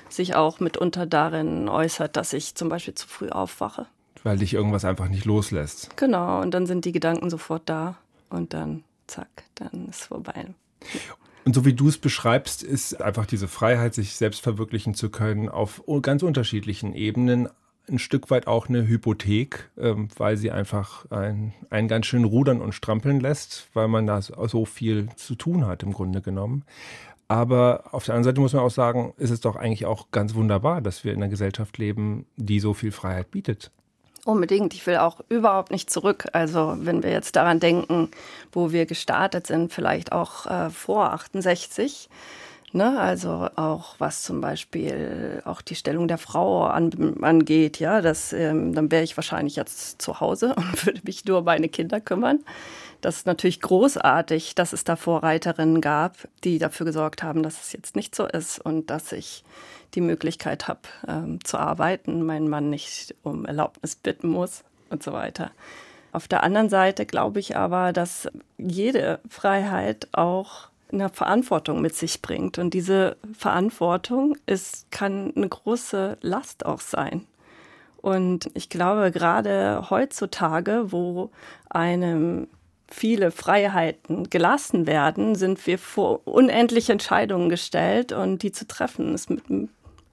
sich 0.08 0.36
auch 0.36 0.60
mitunter 0.60 1.06
darin 1.06 1.68
äußert, 1.68 2.16
dass 2.16 2.32
ich 2.32 2.56
zum 2.56 2.70
Beispiel 2.70 2.96
zu 2.96 3.08
früh 3.08 3.30
aufwache. 3.30 3.88
Weil 4.24 4.38
dich 4.38 4.54
irgendwas 4.54 4.86
einfach 4.86 5.10
nicht 5.10 5.26
loslässt. 5.26 5.98
Genau, 5.98 6.42
und 6.42 6.52
dann 6.54 6.66
sind 6.66 6.86
die 6.86 6.94
Gedanken 6.94 7.30
sofort 7.30 7.64
da 7.66 7.98
und 8.30 8.54
dann 8.54 8.84
zack, 9.08 9.44
dann 9.56 9.88
ist 9.90 10.02
es 10.02 10.06
vorbei. 10.06 10.48
Und 11.44 11.54
so 11.54 11.66
wie 11.66 11.74
du 11.74 11.88
es 11.88 11.98
beschreibst, 11.98 12.64
ist 12.64 13.02
einfach 13.02 13.28
diese 13.28 13.48
Freiheit, 13.48 13.94
sich 13.94 14.16
selbst 14.16 14.42
verwirklichen 14.42 14.96
zu 14.96 15.10
können, 15.10 15.48
auf 15.50 15.84
ganz 16.02 16.24
unterschiedlichen 16.24 16.96
Ebenen 16.96 17.50
ein 17.90 18.00
Stück 18.00 18.30
weit 18.32 18.48
auch 18.48 18.70
eine 18.70 18.88
Hypothek, 18.88 19.70
ähm, 19.78 20.10
weil 20.18 20.38
sie 20.38 20.52
einfach 20.52 21.10
ein, 21.12 21.54
einen 21.70 21.88
ganz 21.88 22.06
schön 22.06 22.24
rudern 22.24 22.62
und 22.62 22.74
strampeln 22.74 23.20
lässt, 23.20 23.68
weil 23.74 23.88
man 23.88 24.08
da 24.08 24.22
so 24.22 24.66
viel 24.66 25.10
zu 25.16 25.36
tun 25.36 25.68
hat 25.68 25.84
im 25.84 25.94
Grunde 25.94 26.22
genommen. 26.22 26.64
Aber 27.28 27.86
auf 27.92 28.06
der 28.06 28.14
anderen 28.14 28.32
Seite 28.32 28.42
muss 28.42 28.54
man 28.54 28.62
auch 28.62 28.72
sagen, 28.72 29.14
ist 29.18 29.32
es 29.32 29.42
doch 29.42 29.56
eigentlich 29.56 29.86
auch 29.86 30.12
ganz 30.12 30.36
wunderbar, 30.36 30.82
dass 30.82 31.04
wir 31.04 31.12
in 31.12 31.22
einer 31.22 31.30
Gesellschaft 31.30 31.78
leben, 31.78 32.26
die 32.36 32.60
so 32.60 32.74
viel 32.74 32.92
Freiheit 32.92 33.32
bietet. 33.32 33.72
Unbedingt. 34.26 34.74
Ich 34.74 34.86
will 34.88 34.98
auch 34.98 35.22
überhaupt 35.30 35.72
nicht 35.72 35.90
zurück. 35.90 36.28
Also 36.34 36.76
wenn 36.80 37.04
wir 37.04 37.12
jetzt 37.12 37.36
daran 37.36 37.60
denken, 37.60 38.10
wo 38.52 38.72
wir 38.72 38.86
gestartet 38.86 39.46
sind, 39.48 39.72
vielleicht 39.72 40.12
auch 40.12 40.48
äh, 40.48 40.70
vor 40.72 41.14
68, 41.14 42.10
Ne? 42.76 43.00
Also 43.00 43.48
auch 43.56 43.96
was 44.00 44.24
zum 44.24 44.42
Beispiel 44.42 45.42
auch 45.46 45.62
die 45.62 45.76
Stellung 45.76 46.10
der 46.10 46.18
Frau 46.18 46.66
an, 46.66 47.16
angeht, 47.22 47.80
ja, 47.80 48.02
das, 48.02 48.34
ähm, 48.34 48.76
dann 48.76 48.92
wäre 48.92 49.02
ich 49.02 49.16
wahrscheinlich 49.16 49.56
jetzt 49.56 50.02
zu 50.02 50.20
Hause 50.20 50.54
und 50.58 50.86
würde 50.86 51.00
mich 51.06 51.24
nur 51.24 51.40
um 51.40 51.46
meine 51.46 51.70
Kinder 51.70 52.02
kümmern. 52.02 52.44
Das 53.00 53.16
ist 53.16 53.28
natürlich 53.28 53.62
großartig, 53.62 54.56
dass 54.56 54.74
es 54.74 54.84
da 54.84 54.98
Vorreiterinnen 54.98 55.80
gab, 55.80 56.28
die 56.44 56.60
dafür 56.60 56.86
gesorgt 56.86 57.24
haben, 57.24 57.44
dass 57.44 57.62
es 57.62 57.72
jetzt 57.72 57.96
nicht 57.96 58.14
so 58.14 58.26
ist 58.26 58.60
und 58.60 58.90
dass 58.90 59.14
ich 59.14 59.46
die 59.94 60.02
Möglichkeit 60.02 60.68
habe 60.68 60.82
ähm, 61.08 61.42
zu 61.46 61.58
arbeiten, 61.58 62.24
meinen 62.24 62.50
Mann 62.50 62.70
nicht 62.70 63.16
um 63.24 63.46
Erlaubnis 63.46 63.96
bitten 63.96 64.28
muss 64.28 64.66
und 64.90 65.02
so 65.02 65.14
weiter. 65.14 65.52
Auf 66.12 66.28
der 66.28 66.44
anderen 66.44 66.68
Seite 66.68 67.06
glaube 67.06 67.40
ich 67.40 67.56
aber, 67.56 67.94
dass 67.94 68.28
jede 68.58 69.22
Freiheit 69.30 70.10
auch 70.12 70.68
eine 70.92 71.10
Verantwortung 71.10 71.82
mit 71.82 71.96
sich 71.96 72.22
bringt. 72.22 72.58
Und 72.58 72.74
diese 72.74 73.18
Verantwortung 73.38 74.38
ist, 74.46 74.92
kann 74.92 75.34
eine 75.36 75.50
große 75.50 76.18
Last 76.22 76.66
auch 76.66 76.80
sein. 76.80 77.26
Und 77.98 78.52
ich 78.54 78.70
glaube, 78.70 79.12
gerade 79.12 79.90
heutzutage, 79.90 80.92
wo 80.92 81.32
einem 81.70 82.48
viele 82.88 83.32
Freiheiten 83.32 84.30
gelassen 84.30 84.86
werden, 84.86 85.36
sind 85.36 85.66
wir 85.66 85.80
vor 85.80 86.22
unendliche 86.28 86.92
Entscheidungen 86.92 87.50
gestellt 87.50 88.12
und 88.12 88.44
die 88.44 88.52
zu 88.52 88.68
treffen 88.68 89.16
ist 89.16 89.30
mit 89.30 89.50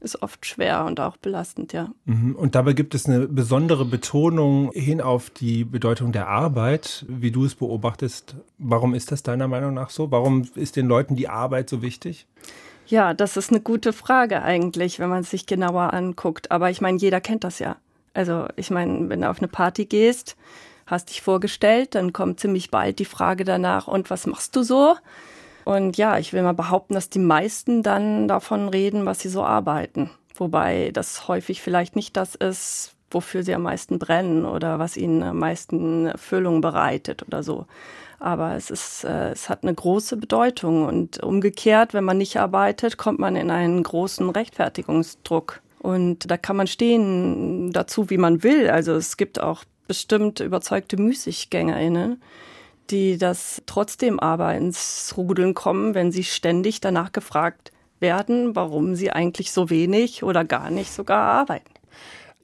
ist 0.02 0.22
oft 0.22 0.44
schwer 0.44 0.84
und 0.84 1.00
auch 1.00 1.16
belastend, 1.16 1.72
ja. 1.72 1.90
Mhm. 2.04 2.34
Und 2.34 2.54
dabei 2.54 2.72
gibt 2.72 2.94
es 2.94 3.06
eine 3.06 3.28
besondere 3.28 3.84
Betonung 3.84 4.70
hin 4.72 5.00
auf 5.00 5.30
die 5.30 5.64
Bedeutung 5.64 6.12
der 6.12 6.28
Arbeit, 6.28 7.04
wie 7.08 7.30
du 7.30 7.44
es 7.44 7.54
beobachtest. 7.54 8.36
Warum 8.58 8.94
ist 8.94 9.12
das 9.12 9.22
deiner 9.22 9.48
Meinung 9.48 9.74
nach 9.74 9.90
so? 9.90 10.10
Warum 10.10 10.48
ist 10.54 10.76
den 10.76 10.86
Leuten 10.86 11.16
die 11.16 11.28
Arbeit 11.28 11.70
so 11.70 11.82
wichtig? 11.82 12.26
Ja, 12.86 13.14
das 13.14 13.36
ist 13.36 13.50
eine 13.50 13.60
gute 13.60 13.92
Frage 13.92 14.42
eigentlich, 14.42 14.98
wenn 14.98 15.08
man 15.08 15.20
es 15.20 15.30
sich 15.30 15.46
genauer 15.46 15.94
anguckt. 15.94 16.50
Aber 16.50 16.70
ich 16.70 16.80
meine, 16.80 16.98
jeder 16.98 17.20
kennt 17.20 17.44
das 17.44 17.58
ja. 17.58 17.76
Also 18.12 18.46
ich 18.56 18.70
meine, 18.70 19.08
wenn 19.08 19.22
du 19.22 19.30
auf 19.30 19.38
eine 19.38 19.48
Party 19.48 19.86
gehst, 19.86 20.36
hast 20.86 21.10
dich 21.10 21.22
vorgestellt, 21.22 21.94
dann 21.94 22.12
kommt 22.12 22.40
ziemlich 22.40 22.70
bald 22.70 22.98
die 22.98 23.04
Frage 23.04 23.44
danach, 23.44 23.88
und 23.88 24.10
was 24.10 24.26
machst 24.26 24.54
du 24.56 24.62
so? 24.62 24.94
Und 25.64 25.96
ja, 25.96 26.18
ich 26.18 26.32
will 26.32 26.42
mal 26.42 26.54
behaupten, 26.54 26.94
dass 26.94 27.10
die 27.10 27.18
meisten 27.18 27.82
dann 27.82 28.28
davon 28.28 28.68
reden, 28.68 29.06
was 29.06 29.20
sie 29.20 29.28
so 29.28 29.44
arbeiten. 29.44 30.10
Wobei 30.34 30.90
das 30.92 31.28
häufig 31.28 31.62
vielleicht 31.62 31.94
nicht 31.96 32.16
das 32.16 32.34
ist, 32.34 32.94
wofür 33.10 33.42
sie 33.42 33.54
am 33.54 33.62
meisten 33.62 33.98
brennen 33.98 34.44
oder 34.44 34.78
was 34.78 34.96
ihnen 34.96 35.22
am 35.22 35.38
meisten 35.38 36.06
Erfüllung 36.06 36.60
bereitet 36.60 37.22
oder 37.22 37.42
so. 37.42 37.66
Aber 38.18 38.54
es 38.54 38.70
ist, 38.70 39.04
äh, 39.04 39.30
es 39.30 39.48
hat 39.48 39.64
eine 39.64 39.74
große 39.74 40.16
Bedeutung 40.16 40.86
und 40.86 41.22
umgekehrt, 41.22 41.92
wenn 41.92 42.04
man 42.04 42.18
nicht 42.18 42.38
arbeitet, 42.38 42.96
kommt 42.96 43.18
man 43.18 43.34
in 43.34 43.50
einen 43.50 43.82
großen 43.82 44.30
Rechtfertigungsdruck. 44.30 45.60
Und 45.80 46.30
da 46.30 46.36
kann 46.36 46.56
man 46.56 46.68
stehen 46.68 47.72
dazu, 47.72 48.10
wie 48.10 48.18
man 48.18 48.44
will. 48.44 48.70
Also 48.70 48.92
es 48.92 49.16
gibt 49.16 49.40
auch 49.40 49.64
bestimmt 49.88 50.38
überzeugte 50.38 50.96
MüßiggängerInnen, 50.96 52.22
die 52.92 53.18
das 53.18 53.62
trotzdem 53.66 54.20
aber 54.20 54.54
ins 54.54 55.14
Rudeln 55.16 55.54
kommen, 55.54 55.94
wenn 55.94 56.12
sie 56.12 56.24
ständig 56.24 56.80
danach 56.80 57.10
gefragt 57.10 57.72
werden, 57.98 58.54
warum 58.54 58.94
sie 58.94 59.10
eigentlich 59.10 59.50
so 59.50 59.70
wenig 59.70 60.22
oder 60.22 60.44
gar 60.44 60.70
nicht 60.70 60.92
sogar 60.92 61.22
arbeiten. 61.22 61.71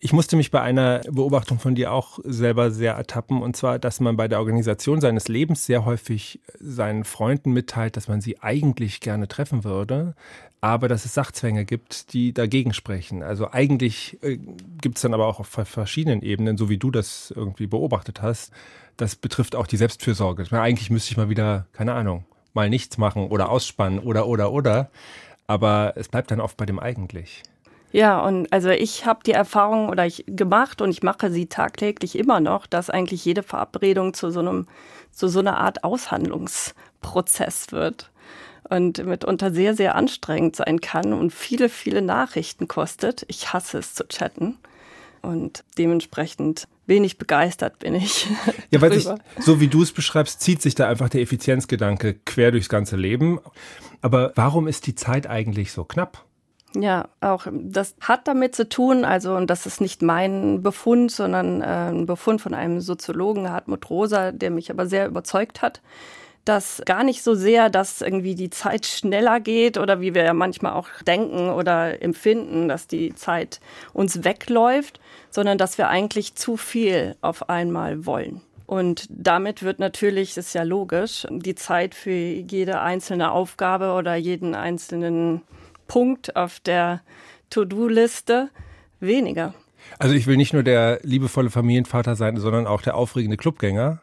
Ich 0.00 0.12
musste 0.12 0.37
mich 0.37 0.52
bei 0.52 0.61
einer 0.61 1.00
Beobachtung 1.11 1.59
von 1.59 1.75
dir 1.75 1.93
auch 1.93 2.21
selber 2.23 2.71
sehr 2.71 2.95
ertappen, 2.95 3.43
und 3.43 3.57
zwar, 3.57 3.81
dass 3.81 3.99
man 3.99 4.17
bei 4.17 4.28
der 4.28 4.38
Organisation 4.38 5.00
seines 5.00 5.26
Lebens 5.26 5.67
sehr 5.67 5.85
häufig 5.85 6.40
seinen 6.61 7.02
Freunden 7.02 7.52
mitteilt, 7.52 7.97
dass 7.97 8.07
man 8.07 8.21
sie 8.21 8.40
eigentlich 8.40 9.00
gerne 9.00 9.26
treffen 9.26 9.64
würde, 9.64 10.14
aber 10.61 10.87
dass 10.87 11.05
es 11.05 11.14
Sachzwänge 11.14 11.64
gibt, 11.64 12.12
die 12.12 12.33
dagegen 12.33 12.75
sprechen. 12.75 13.25
Also 13.25 13.50
eigentlich 13.50 14.19
äh, 14.23 14.38
gibt 14.81 14.99
es 14.99 15.02
dann 15.02 15.14
aber 15.14 15.26
auch 15.26 15.40
auf 15.40 15.49
verschiedenen 15.49 16.23
Ebenen, 16.23 16.57
so 16.57 16.69
wie 16.69 16.78
du 16.78 16.93
das 16.93 17.33
irgendwie 17.35 17.67
beobachtet 17.67 18.23
hast, 18.23 18.52
das 18.97 19.17
betrifft 19.17 19.57
auch 19.57 19.67
die 19.67 19.76
Selbstfürsorge. 19.76 20.45
Eigentlich 20.50 20.90
müsste 20.90 21.12
ich 21.12 21.17
mal 21.17 21.28
wieder, 21.28 21.67
keine 21.73 21.95
Ahnung, 21.95 22.25
mal 22.55 22.71
nichts 22.71 22.99
machen 22.99 23.28
oder 23.28 23.49
ausspannen 23.49 23.99
oder, 23.99 24.26
oder, 24.26 24.52
oder. 24.52 24.90
Aber 25.47 25.95
es 25.97 26.09
bleibt 26.09 26.31
dann 26.31 26.40
oft 26.40 26.57
bei 26.57 26.67
dem 26.67 26.78
eigentlich. 26.78 27.43
Ja, 27.90 28.21
und 28.21 28.52
also 28.52 28.68
ich 28.68 29.07
habe 29.07 29.21
die 29.25 29.33
Erfahrung 29.33 29.88
oder 29.88 30.04
ich 30.04 30.25
gemacht 30.26 30.83
und 30.83 30.90
ich 30.90 31.02
mache 31.02 31.30
sie 31.30 31.47
tagtäglich 31.47 32.18
immer 32.18 32.40
noch, 32.40 32.66
dass 32.66 32.90
eigentlich 32.90 33.25
jede 33.25 33.42
Verabredung 33.42 34.12
zu 34.12 34.30
so 34.30 34.40
einem, 34.40 34.66
zu 35.11 35.28
so 35.28 35.40
einer 35.40 35.57
Art 35.57 35.85
Aushandlungsprozess 35.85 37.73
wird 37.73 38.11
und 38.68 39.04
mitunter 39.04 39.52
sehr, 39.52 39.75
sehr 39.75 39.95
anstrengend 39.95 40.57
sein 40.57 40.80
kann 40.80 41.14
und 41.14 41.33
viele, 41.33 41.71
viele 41.71 42.02
Nachrichten 42.02 42.68
kostet. 42.68 43.25
Ich 43.28 43.54
hasse 43.54 43.78
es 43.78 43.95
zu 43.95 44.07
chatten 44.07 44.59
und 45.23 45.64
dementsprechend 45.78 46.68
wenig 46.87 47.18
begeistert 47.18 47.78
bin 47.78 47.95
ich. 47.95 48.26
Ja, 48.71 48.83
weil 48.83 48.92
sich, 48.92 49.09
so 49.38 49.61
wie 49.61 49.68
du 49.68 49.83
es 49.83 49.92
beschreibst, 49.92 50.42
zieht 50.42 50.61
sich 50.61 50.75
da 50.75 50.88
einfach 50.88 51.09
der 51.09 51.23
Effizienzgedanke 51.23 52.14
quer 52.14 52.50
durchs 52.50 52.68
ganze 52.68 52.97
Leben. 52.97 53.40
Aber 54.02 54.33
warum 54.35 54.68
ist 54.68 54.87
die 54.87 54.95
Zeit 54.95 55.26
eigentlich 55.26 55.73
so 55.73 55.85
knapp? 55.85 56.27
Ja, 56.75 57.08
auch 57.20 57.46
das 57.50 57.94
hat 58.00 58.28
damit 58.28 58.54
zu 58.54 58.68
tun, 58.68 59.04
also 59.04 59.34
und 59.34 59.48
das 59.48 59.64
ist 59.64 59.80
nicht 59.80 60.02
mein 60.02 60.62
Befund, 60.62 61.10
sondern 61.10 61.62
äh, 61.62 61.90
ein 61.90 62.04
Befund 62.04 62.42
von 62.42 62.52
einem 62.52 62.80
Soziologen 62.80 63.50
Hartmut 63.50 63.88
Rosa, 63.88 64.32
der 64.32 64.50
mich 64.50 64.70
aber 64.70 64.87
sehr 64.87 65.06
überzeugt 65.06 65.62
hat, 65.62 65.80
dass 66.44 66.82
gar 66.84 67.04
nicht 67.04 67.22
so 67.22 67.34
sehr, 67.34 67.70
dass 67.70 68.02
irgendwie 68.02 68.34
die 68.34 68.50
Zeit 68.50 68.84
schneller 68.84 69.40
geht 69.40 69.78
oder 69.78 70.00
wie 70.00 70.14
wir 70.14 70.25
ja 70.25 70.34
manchmal 70.34 70.72
auch 70.72 70.88
denken 71.06 71.48
oder 71.48 72.02
empfinden, 72.02 72.68
dass 72.68 72.87
die 72.87 73.14
Zeit 73.14 73.60
uns 73.94 74.25
wegläuft, 74.25 75.00
sondern 75.30 75.56
dass 75.56 75.78
wir 75.78 75.88
eigentlich 75.88 76.34
zu 76.34 76.58
viel 76.58 77.16
auf 77.22 77.48
einmal 77.48 78.04
wollen. 78.04 78.42
Und 78.66 79.06
damit 79.08 79.62
wird 79.62 79.78
natürlich, 79.78 80.37
ist 80.37 80.54
ja 80.54 80.62
logisch, 80.62 81.26
die 81.30 81.54
Zeit 81.54 81.94
für 81.94 82.10
jede 82.10 82.80
einzelne 82.80 83.32
Aufgabe 83.32 83.92
oder 83.92 84.14
jeden 84.14 84.54
einzelnen 84.54 85.40
Punkt 85.88 86.37
auf 86.37 86.61
der 86.61 87.02
To-Do-Liste 87.50 88.50
weniger. 89.00 89.54
Also 89.99 90.14
ich 90.14 90.26
will 90.26 90.37
nicht 90.37 90.52
nur 90.52 90.62
der 90.62 91.00
liebevolle 91.02 91.50
Familienvater 91.50 92.14
sein, 92.14 92.37
sondern 92.37 92.66
auch 92.66 92.83
der 92.83 92.95
aufregende 92.95 93.37
Clubgänger 93.37 94.00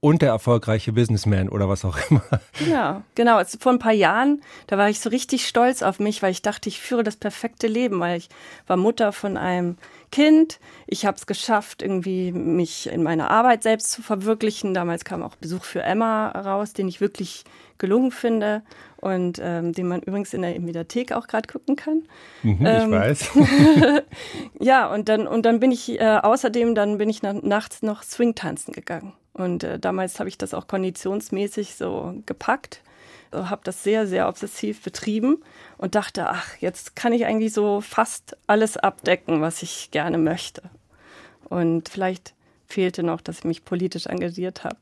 und 0.00 0.22
der 0.22 0.30
erfolgreiche 0.30 0.92
Businessman 0.92 1.48
oder 1.48 1.68
was 1.68 1.84
auch 1.84 1.98
immer. 2.08 2.22
Ja, 2.68 3.02
genau. 3.14 3.42
Vor 3.58 3.72
ein 3.72 3.80
paar 3.80 3.92
Jahren, 3.92 4.42
da 4.68 4.78
war 4.78 4.88
ich 4.88 5.00
so 5.00 5.10
richtig 5.10 5.46
stolz 5.46 5.82
auf 5.82 5.98
mich, 5.98 6.22
weil 6.22 6.30
ich 6.30 6.42
dachte, 6.42 6.68
ich 6.68 6.80
führe 6.80 7.02
das 7.02 7.16
perfekte 7.16 7.66
Leben, 7.66 7.98
weil 7.98 8.18
ich 8.18 8.28
war 8.66 8.76
Mutter 8.76 9.12
von 9.12 9.36
einem 9.36 9.76
Kind. 10.12 10.60
Ich 10.86 11.04
habe 11.04 11.16
es 11.16 11.26
geschafft, 11.26 11.82
irgendwie 11.82 12.30
mich 12.32 12.88
in 12.88 13.02
meiner 13.02 13.30
Arbeit 13.30 13.64
selbst 13.64 13.90
zu 13.90 14.02
verwirklichen. 14.02 14.72
Damals 14.72 15.04
kam 15.04 15.22
auch 15.22 15.34
Besuch 15.34 15.64
für 15.64 15.82
Emma 15.82 16.28
raus, 16.30 16.72
den 16.72 16.88
ich 16.88 17.00
wirklich 17.00 17.44
gelungen 17.78 18.12
finde 18.12 18.62
und 19.00 19.40
ähm, 19.42 19.72
den 19.72 19.88
man 19.88 20.02
übrigens 20.02 20.34
in 20.34 20.42
der 20.42 20.58
Mediathek 20.60 21.12
auch 21.12 21.26
gerade 21.26 21.48
gucken 21.48 21.76
kann. 21.76 22.02
Mhm, 22.42 22.66
ähm, 22.66 22.92
ich 22.92 22.98
weiß. 22.98 23.30
ja, 24.60 24.92
und 24.92 25.08
dann 25.08 25.26
und 25.26 25.46
dann 25.46 25.60
bin 25.60 25.70
ich 25.70 26.00
äh, 26.00 26.18
außerdem 26.22 26.74
dann 26.74 26.98
bin 26.98 27.08
ich 27.08 27.22
na, 27.22 27.32
nachts 27.32 27.82
noch 27.82 28.02
Swing 28.02 28.34
tanzen 28.34 28.72
gegangen. 28.72 29.12
Und 29.32 29.62
äh, 29.62 29.78
damals 29.78 30.18
habe 30.18 30.28
ich 30.28 30.36
das 30.36 30.52
auch 30.52 30.66
konditionsmäßig 30.66 31.76
so 31.76 32.14
gepackt, 32.26 32.82
äh, 33.32 33.36
habe 33.36 33.60
das 33.64 33.84
sehr, 33.84 34.06
sehr 34.06 34.28
obsessiv 34.28 34.82
betrieben 34.82 35.42
und 35.78 35.94
dachte, 35.94 36.28
ach, 36.28 36.56
jetzt 36.58 36.96
kann 36.96 37.12
ich 37.12 37.24
eigentlich 37.24 37.52
so 37.52 37.80
fast 37.80 38.36
alles 38.48 38.76
abdecken, 38.76 39.40
was 39.40 39.62
ich 39.62 39.90
gerne 39.92 40.18
möchte. 40.18 40.62
Und 41.48 41.88
vielleicht 41.88 42.34
fehlte 42.66 43.02
noch, 43.02 43.20
dass 43.20 43.38
ich 43.38 43.44
mich 43.44 43.64
politisch 43.64 44.06
engagiert 44.06 44.64
habe. 44.64 44.76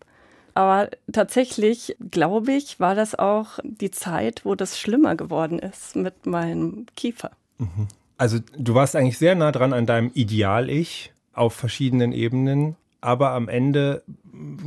Aber 0.56 0.88
tatsächlich, 1.12 1.96
glaube 2.10 2.52
ich, 2.52 2.80
war 2.80 2.94
das 2.94 3.14
auch 3.14 3.58
die 3.62 3.90
Zeit, 3.90 4.44
wo 4.44 4.54
das 4.54 4.78
schlimmer 4.78 5.14
geworden 5.14 5.58
ist 5.58 5.96
mit 5.96 6.24
meinem 6.24 6.86
Kiefer. 6.96 7.30
Mhm. 7.58 7.88
Also 8.16 8.38
du 8.56 8.74
warst 8.74 8.96
eigentlich 8.96 9.18
sehr 9.18 9.34
nah 9.34 9.52
dran 9.52 9.74
an 9.74 9.84
deinem 9.84 10.10
Ideal-Ich 10.14 11.12
auf 11.34 11.52
verschiedenen 11.52 12.12
Ebenen 12.12 12.76
aber 13.06 13.30
am 13.30 13.48
Ende 13.48 14.02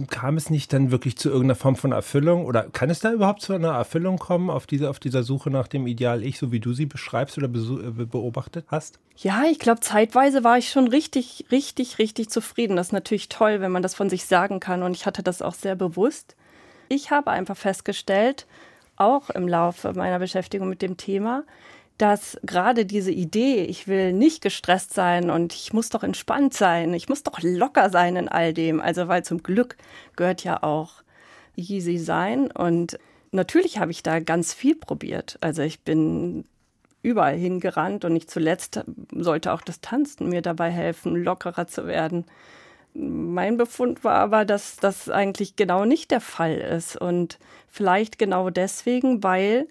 kam 0.10 0.38
es 0.38 0.50
nicht 0.50 0.74
dann 0.74 0.92
wirklich 0.92 1.18
zu 1.18 1.30
irgendeiner 1.30 1.56
Form 1.56 1.76
von 1.76 1.92
Erfüllung 1.92 2.46
oder 2.46 2.64
kann 2.64 2.90
es 2.90 3.00
da 3.00 3.12
überhaupt 3.12 3.42
zu 3.42 3.54
einer 3.54 3.72
Erfüllung 3.74 4.18
kommen 4.18 4.50
auf, 4.50 4.68
diese, 4.68 4.90
auf 4.90 5.00
dieser 5.00 5.24
Suche 5.24 5.50
nach 5.50 5.68
dem 5.68 5.88
Ideal-Ich, 5.88 6.40
so 6.40 6.52
wie 6.52 6.60
du 6.60 6.74
sie 6.74 6.86
beschreibst 6.86 7.38
oder 7.38 7.48
äh, 7.48 8.06
beobachtet 8.06 8.66
hast? 8.70 9.00
Ja, 9.16 9.44
ich 9.50 9.60
glaube, 9.60 9.82
zeitweise 9.82 10.44
war 10.44 10.58
ich 10.58 10.70
schon 10.70 10.88
richtig, 10.88 11.46
richtig, 11.52 12.00
richtig 12.00 12.30
zufrieden. 12.30 12.76
Das 12.76 12.88
ist 12.88 12.94
natürlich 12.94 13.30
toll, 13.30 13.62
wenn 13.62 13.72
man 13.72 13.84
das 13.84 13.96
von 13.96 14.10
sich 14.10 14.26
sagen 14.26 14.60
kann 14.60 14.84
und 14.84 14.96
ich 14.96 15.06
hatte 15.06 15.24
das 15.24 15.42
auch 15.42 15.54
sehr 15.54 15.76
bewusst. 15.76 16.36
Ich 16.88 17.12
habe 17.12 17.32
einfach 17.32 17.58
festgestellt, 17.58 18.48
auch 18.96 19.30
im 19.30 19.48
Laufe 19.48 19.94
meiner 19.94 20.20
Beschäftigung 20.20 20.70
mit 20.70 20.82
dem 20.82 20.98
Thema, 20.98 21.44
dass 22.00 22.40
gerade 22.44 22.86
diese 22.86 23.12
Idee, 23.12 23.64
ich 23.66 23.88
will 23.88 24.14
nicht 24.14 24.42
gestresst 24.42 24.94
sein 24.94 25.30
und 25.30 25.54
ich 25.54 25.74
muss 25.74 25.90
doch 25.90 26.02
entspannt 26.02 26.54
sein, 26.54 26.94
ich 26.94 27.10
muss 27.10 27.24
doch 27.24 27.40
locker 27.42 27.90
sein 27.90 28.16
in 28.16 28.30
all 28.30 28.54
dem, 28.54 28.80
also 28.80 29.10
weil 29.10 29.24
zum 29.24 29.44
Glück 29.44 29.76
gehört 30.16 30.44
ja 30.46 30.64
auch 30.64 31.04
easy 31.58 31.98
sein 31.98 32.52
und 32.52 32.98
natürlich 33.32 33.80
habe 33.80 33.92
ich 33.92 34.02
da 34.02 34.22
ganz 34.22 34.54
viel 34.54 34.76
probiert. 34.76 35.38
Also 35.42 35.62
ich 35.62 35.82
bin 35.82 36.46
überall 37.02 37.36
hingerannt 37.36 38.06
und 38.06 38.14
nicht 38.14 38.32
zuletzt 38.32 38.80
sollte 39.14 39.52
auch 39.52 39.62
das 39.62 39.82
Tanzen 39.82 40.30
mir 40.30 40.42
dabei 40.42 40.70
helfen, 40.72 41.18
lockerer 41.18 41.68
zu 41.68 41.86
werden. 41.86 42.26
Mein 42.94 43.58
Befund 43.58 44.06
war 44.06 44.16
aber, 44.16 44.46
dass 44.46 44.78
das 44.78 45.10
eigentlich 45.10 45.58
genau 45.58 45.84
nicht 45.84 46.12
der 46.12 46.22
Fall 46.22 46.56
ist 46.56 46.96
und 46.96 47.40
vielleicht 47.68 48.20
genau 48.20 48.50
deswegen, 48.50 49.22
weil 49.22 49.68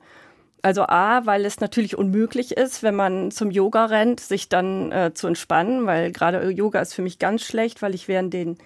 also 0.62 0.82
A, 0.82 1.24
weil 1.26 1.44
es 1.44 1.60
natürlich 1.60 1.96
unmöglich 1.96 2.56
ist, 2.56 2.82
wenn 2.82 2.94
man 2.94 3.30
zum 3.30 3.50
Yoga 3.50 3.86
rennt, 3.86 4.20
sich 4.20 4.48
dann 4.48 4.92
äh, 4.92 5.12
zu 5.14 5.26
entspannen, 5.26 5.86
weil 5.86 6.12
gerade 6.12 6.50
Yoga 6.50 6.80
ist 6.80 6.94
für 6.94 7.02
mich 7.02 7.18
ganz 7.18 7.42
schlecht, 7.42 7.82
weil 7.82 7.94
ich 7.94 8.08
während 8.08 8.34
den, 8.34 8.58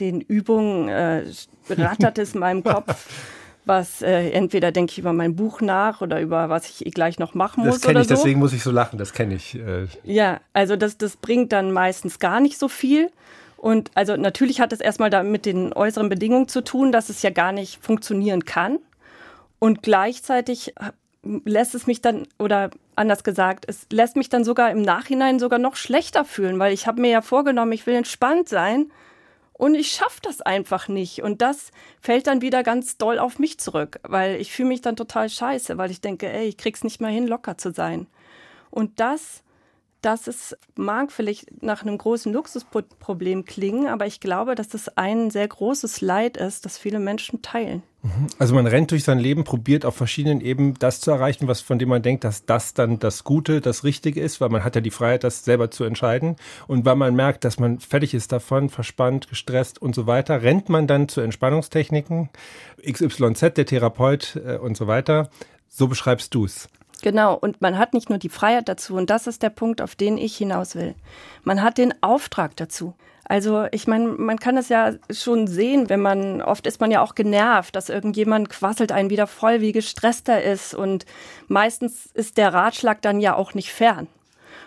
den 0.00 0.20
Übungen 0.20 0.88
äh, 0.88 1.24
rattert 1.68 2.18
es 2.18 2.34
in 2.34 2.40
meinem 2.40 2.62
Kopf 2.64 3.08
was 3.64 4.02
äh, 4.02 4.30
entweder 4.30 4.72
denke 4.72 4.92
ich 4.92 4.98
über 4.98 5.12
mein 5.12 5.36
Buch 5.36 5.60
nach 5.60 6.00
oder 6.00 6.20
über 6.20 6.48
was 6.48 6.68
ich 6.68 6.92
gleich 6.92 7.18
noch 7.18 7.34
machen 7.34 7.64
muss. 7.64 7.76
Das 7.76 7.82
kenne 7.82 8.00
ich, 8.00 8.08
so. 8.08 8.14
deswegen 8.14 8.40
muss 8.40 8.52
ich 8.52 8.62
so 8.62 8.70
lachen, 8.70 8.98
das 8.98 9.12
kenne 9.12 9.34
ich. 9.34 9.54
Äh. 9.54 9.86
Ja, 10.04 10.40
also 10.52 10.76
das, 10.76 10.98
das 10.98 11.16
bringt 11.16 11.52
dann 11.52 11.72
meistens 11.72 12.18
gar 12.18 12.40
nicht 12.40 12.58
so 12.58 12.68
viel. 12.68 13.10
Und 13.56 13.92
also 13.94 14.16
natürlich 14.16 14.60
hat 14.60 14.72
es 14.72 14.80
erstmal 14.80 15.10
da 15.10 15.22
mit 15.22 15.46
den 15.46 15.72
äußeren 15.72 16.08
Bedingungen 16.08 16.48
zu 16.48 16.64
tun, 16.64 16.90
dass 16.90 17.08
es 17.08 17.22
ja 17.22 17.30
gar 17.30 17.52
nicht 17.52 17.82
funktionieren 17.82 18.44
kann. 18.44 18.78
Und 19.60 19.82
gleichzeitig 19.82 20.74
lässt 21.22 21.74
es 21.74 21.86
mich 21.86 22.00
dann, 22.00 22.26
oder 22.38 22.70
anders 22.96 23.24
gesagt, 23.24 23.64
es 23.68 23.86
lässt 23.90 24.16
mich 24.16 24.28
dann 24.28 24.44
sogar 24.44 24.70
im 24.70 24.82
Nachhinein 24.82 25.38
sogar 25.38 25.58
noch 25.58 25.76
schlechter 25.76 26.24
fühlen, 26.24 26.58
weil 26.58 26.72
ich 26.72 26.86
habe 26.86 27.00
mir 27.00 27.10
ja 27.10 27.22
vorgenommen, 27.22 27.72
ich 27.72 27.86
will 27.86 27.94
entspannt 27.94 28.48
sein 28.48 28.90
und 29.52 29.74
ich 29.74 29.92
schaffe 29.92 30.20
das 30.22 30.40
einfach 30.40 30.88
nicht. 30.88 31.22
Und 31.22 31.40
das 31.40 31.70
fällt 32.00 32.26
dann 32.26 32.42
wieder 32.42 32.62
ganz 32.62 32.98
doll 32.98 33.18
auf 33.18 33.38
mich 33.38 33.60
zurück, 33.60 34.00
weil 34.02 34.40
ich 34.40 34.52
fühle 34.52 34.68
mich 34.68 34.80
dann 34.80 34.96
total 34.96 35.28
scheiße, 35.28 35.78
weil 35.78 35.90
ich 35.90 36.00
denke, 36.00 36.28
ey, 36.28 36.48
ich 36.48 36.56
krieg's 36.56 36.82
nicht 36.82 37.00
mal 37.00 37.12
hin, 37.12 37.28
locker 37.28 37.56
zu 37.56 37.72
sein. 37.72 38.08
Und 38.70 38.98
das 38.98 39.42
dass 40.02 40.26
es 40.26 40.56
mag 40.76 41.12
vielleicht 41.12 41.62
nach 41.62 41.82
einem 41.82 41.96
großen 41.96 42.32
Luxusproblem 42.32 43.44
klingen, 43.44 43.86
aber 43.86 44.06
ich 44.06 44.20
glaube, 44.20 44.54
dass 44.54 44.68
das 44.68 44.96
ein 44.96 45.30
sehr 45.30 45.48
großes 45.48 46.00
Leid 46.00 46.36
ist, 46.36 46.66
das 46.66 46.76
viele 46.76 46.98
Menschen 46.98 47.40
teilen. 47.40 47.82
Mhm. 48.02 48.26
Also 48.38 48.54
man 48.54 48.66
rennt 48.66 48.90
durch 48.90 49.04
sein 49.04 49.20
Leben, 49.20 49.44
probiert 49.44 49.84
auf 49.84 49.94
verschiedenen 49.94 50.40
Ebenen 50.40 50.74
das 50.78 51.00
zu 51.00 51.12
erreichen, 51.12 51.46
was 51.46 51.60
von 51.60 51.78
dem 51.78 51.88
man 51.88 52.02
denkt, 52.02 52.24
dass 52.24 52.44
das 52.44 52.74
dann 52.74 52.98
das 52.98 53.22
Gute, 53.22 53.60
das 53.60 53.84
Richtige 53.84 54.20
ist, 54.20 54.40
weil 54.40 54.48
man 54.48 54.64
hat 54.64 54.74
ja 54.74 54.80
die 54.80 54.90
Freiheit, 54.90 55.22
das 55.22 55.44
selber 55.44 55.70
zu 55.70 55.84
entscheiden. 55.84 56.36
Und 56.66 56.84
weil 56.84 56.96
man 56.96 57.14
merkt, 57.14 57.44
dass 57.44 57.60
man 57.60 57.78
fertig 57.78 58.12
ist 58.14 58.32
davon, 58.32 58.70
verspannt, 58.70 59.28
gestresst 59.28 59.80
und 59.80 59.94
so 59.94 60.06
weiter, 60.06 60.42
rennt 60.42 60.68
man 60.68 60.88
dann 60.88 61.08
zu 61.08 61.20
Entspannungstechniken, 61.20 62.28
XYZ, 62.84 63.54
der 63.54 63.66
Therapeut 63.66 64.40
äh, 64.44 64.56
und 64.56 64.76
so 64.76 64.88
weiter. 64.88 65.30
So 65.68 65.86
beschreibst 65.86 66.34
du 66.34 66.44
es. 66.44 66.68
Genau, 67.02 67.34
und 67.34 67.60
man 67.60 67.78
hat 67.78 67.94
nicht 67.94 68.08
nur 68.08 68.18
die 68.18 68.28
Freiheit 68.28 68.68
dazu, 68.68 68.94
und 68.94 69.10
das 69.10 69.26
ist 69.26 69.42
der 69.42 69.50
Punkt, 69.50 69.82
auf 69.82 69.96
den 69.96 70.16
ich 70.16 70.36
hinaus 70.36 70.76
will. 70.76 70.94
Man 71.42 71.62
hat 71.62 71.76
den 71.76 71.92
Auftrag 72.00 72.56
dazu. 72.56 72.94
Also 73.24 73.66
ich 73.70 73.86
meine, 73.86 74.08
man 74.08 74.38
kann 74.38 74.56
es 74.56 74.68
ja 74.68 74.92
schon 75.10 75.46
sehen, 75.46 75.88
wenn 75.88 76.00
man, 76.00 76.42
oft 76.42 76.66
ist 76.66 76.80
man 76.80 76.90
ja 76.90 77.00
auch 77.00 77.14
genervt, 77.14 77.74
dass 77.74 77.88
irgendjemand 77.88 78.50
quasselt 78.50 78.92
einen 78.92 79.10
wieder 79.10 79.26
voll, 79.26 79.60
wie 79.60 79.72
gestresst 79.72 80.28
er 80.28 80.42
ist. 80.42 80.74
Und 80.74 81.06
meistens 81.48 82.06
ist 82.14 82.36
der 82.36 82.52
Ratschlag 82.52 83.00
dann 83.02 83.20
ja 83.20 83.34
auch 83.34 83.54
nicht 83.54 83.72
fern. 83.72 84.06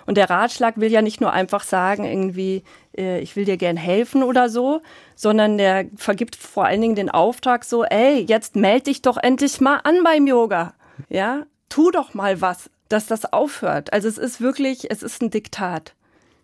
Und 0.06 0.18
der 0.18 0.30
Ratschlag 0.30 0.78
will 0.78 0.92
ja 0.92 1.02
nicht 1.02 1.22
nur 1.22 1.32
einfach 1.34 1.64
sagen, 1.64 2.06
irgendwie, 2.06 2.64
äh, 2.98 3.20
ich 3.20 3.36
will 3.36 3.46
dir 3.46 3.58
gern 3.58 3.78
helfen 3.78 4.24
oder 4.24 4.50
so, 4.50 4.82
sondern 5.16 5.58
der 5.58 5.86
vergibt 5.96 6.36
vor 6.36 6.66
allen 6.66 6.82
Dingen 6.82 6.96
den 6.96 7.10
Auftrag 7.10 7.64
so, 7.66 7.84
ey, 7.84 8.26
jetzt 8.28 8.56
meld 8.56 8.88
dich 8.88 9.02
doch 9.02 9.18
endlich 9.18 9.62
mal 9.62 9.80
an 9.84 10.04
beim 10.04 10.28
Yoga. 10.28 10.74
Ja, 11.10 11.46
tu 11.70 11.92
doch 11.92 12.14
mal 12.14 12.42
was, 12.42 12.70
dass 12.90 13.08
das 13.08 13.32
aufhört. 13.32 13.94
Also 13.94 14.08
es 14.08 14.18
ist 14.18 14.42
wirklich, 14.42 14.92
es 14.92 15.04
ist 15.04 15.22
ein 15.22 15.30
Diktat 15.30 15.96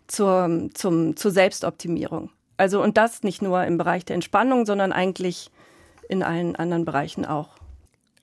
zur, 0.06 0.68
zum, 0.74 1.16
zur 1.16 1.30
Selbstoptimierung. 1.30 2.30
Also 2.56 2.82
und 2.82 2.96
das 2.96 3.22
nicht 3.22 3.42
nur 3.42 3.64
im 3.64 3.78
Bereich 3.78 4.04
der 4.04 4.14
Entspannung, 4.14 4.66
sondern 4.66 4.92
eigentlich 4.92 5.50
in 6.08 6.22
allen 6.22 6.56
anderen 6.56 6.84
Bereichen 6.84 7.24
auch. 7.24 7.56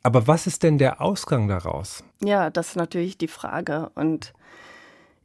Aber 0.04 0.28
was 0.28 0.48
ist 0.48 0.64
denn 0.64 0.78
der 0.78 1.02
Ausgang 1.02 1.48
daraus? 1.48 2.04
Ja, 2.22 2.50
das 2.50 2.70
ist 2.70 2.76
natürlich 2.76 3.18
die 3.18 3.28
Frage. 3.28 3.92
Und 3.96 4.34